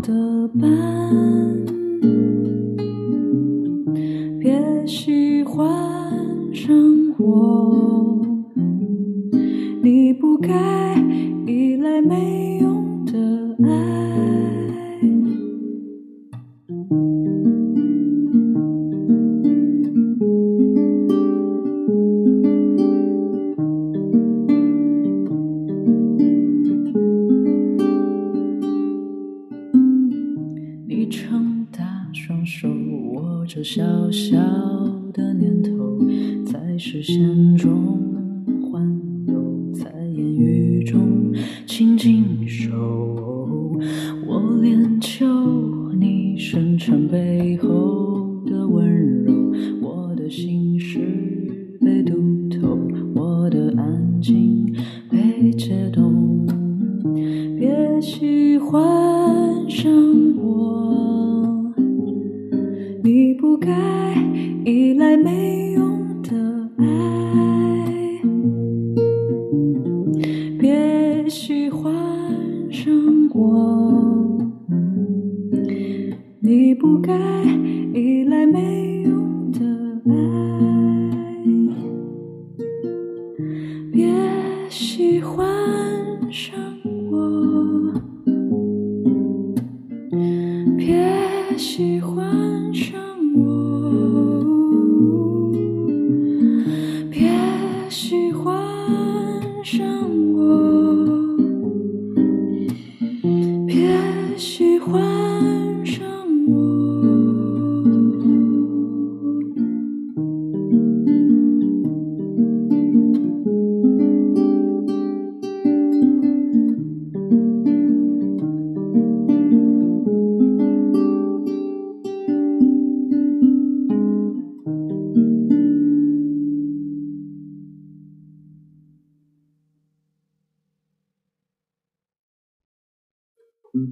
[0.03, 0.67] 的伴。
[4.41, 5.65] 别喜欢
[6.55, 6.75] 上
[7.19, 8.06] 我，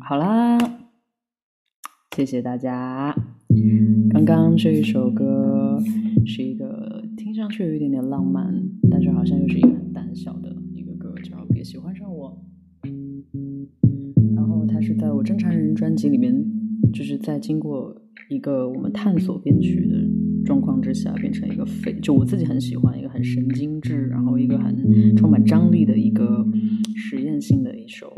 [0.06, 0.58] 好啦，
[2.16, 3.14] 谢谢大家。
[4.10, 5.78] 刚刚这一首歌
[6.24, 8.54] 是一个听上去有一点点浪漫，
[8.90, 12.42] 但是好像又是一个很胆小的一个歌，叫《别喜欢上我》。
[14.34, 16.34] 然后它是在我《正常人》专辑里面，
[16.92, 17.94] 就是在经过
[18.30, 19.96] 一个我们探索编曲的
[20.44, 26.46] 状况之下，变成一个非就我自己很喜欢一个很神经质，然后一个很充满张力的一个
[26.94, 28.12] 实验性的一首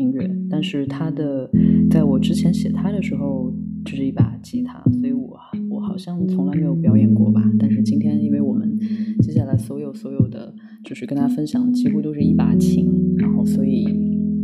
[0.00, 0.28] 音乐。
[0.48, 1.50] 但是他的
[1.90, 3.52] 在我之前写他的时候，
[3.84, 7.42] 就是一把吉他，所以我我好像从来没有表演过吧。
[7.58, 8.78] 但是今天，因为我们
[9.22, 10.54] 接下来所有所有的
[10.84, 13.84] 就是跟大家分享，几乎都是一把琴，然后所以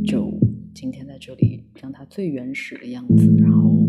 [0.04, 0.32] 就
[0.74, 3.88] 今天在这里让它最原始的样子，然后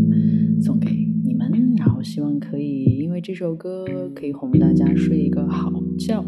[0.61, 0.89] 送给
[1.23, 1.51] 你们。
[1.77, 3.85] 然后希望可以因为这首歌
[4.15, 6.23] 可以哄大家睡一个好觉。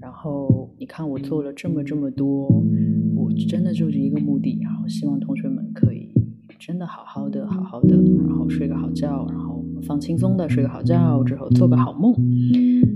[0.00, 2.48] 然后你看我做了这么这么多，
[3.14, 6.12] 我真的就是一个目的，然后希望同学们可以
[6.58, 7.96] 真的好好的、好好的，
[8.26, 12.14] 然后睡个好觉，然后放轻松的睡个好觉之后做个好梦。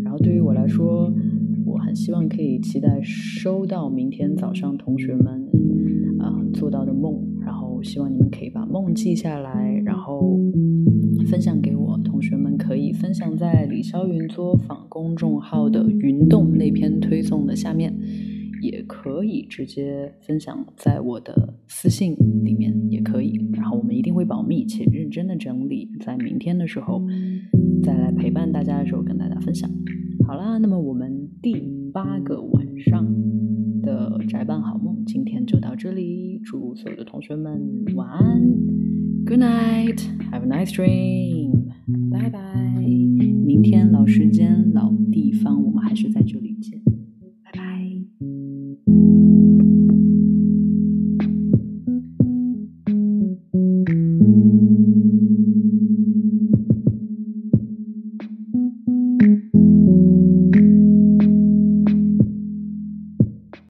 [0.02, 1.12] 然后对于我来说，
[1.64, 5.48] 我很希望可以期待收到明天早上同学们
[6.20, 10.38] 啊、做到的梦，然后希望你们可以把梦记下来，然后
[11.26, 11.98] 分享给我。
[12.04, 17.92] 同学们可以分享在李霄云作坊公众号的云动那篇推送的下面，
[18.64, 23.38] 也可以直接分享在我的私信里面，也可以。
[23.52, 27.04] 然后我们一定会保密且认真的整理，在明天的时候
[27.82, 29.70] 再来陪伴大家的时候跟大家分享。
[30.26, 31.54] 好啦，那么我们第
[31.92, 33.06] 八个晚上
[33.82, 36.40] 的宅办好梦，今天就到这里。
[36.42, 38.40] 祝所有的同学们晚安
[39.26, 39.98] ，Good night,
[40.30, 41.52] have a nice dream，
[42.10, 42.40] 拜拜。
[43.46, 46.83] 明天老时间、老地方，我们还是在这里见。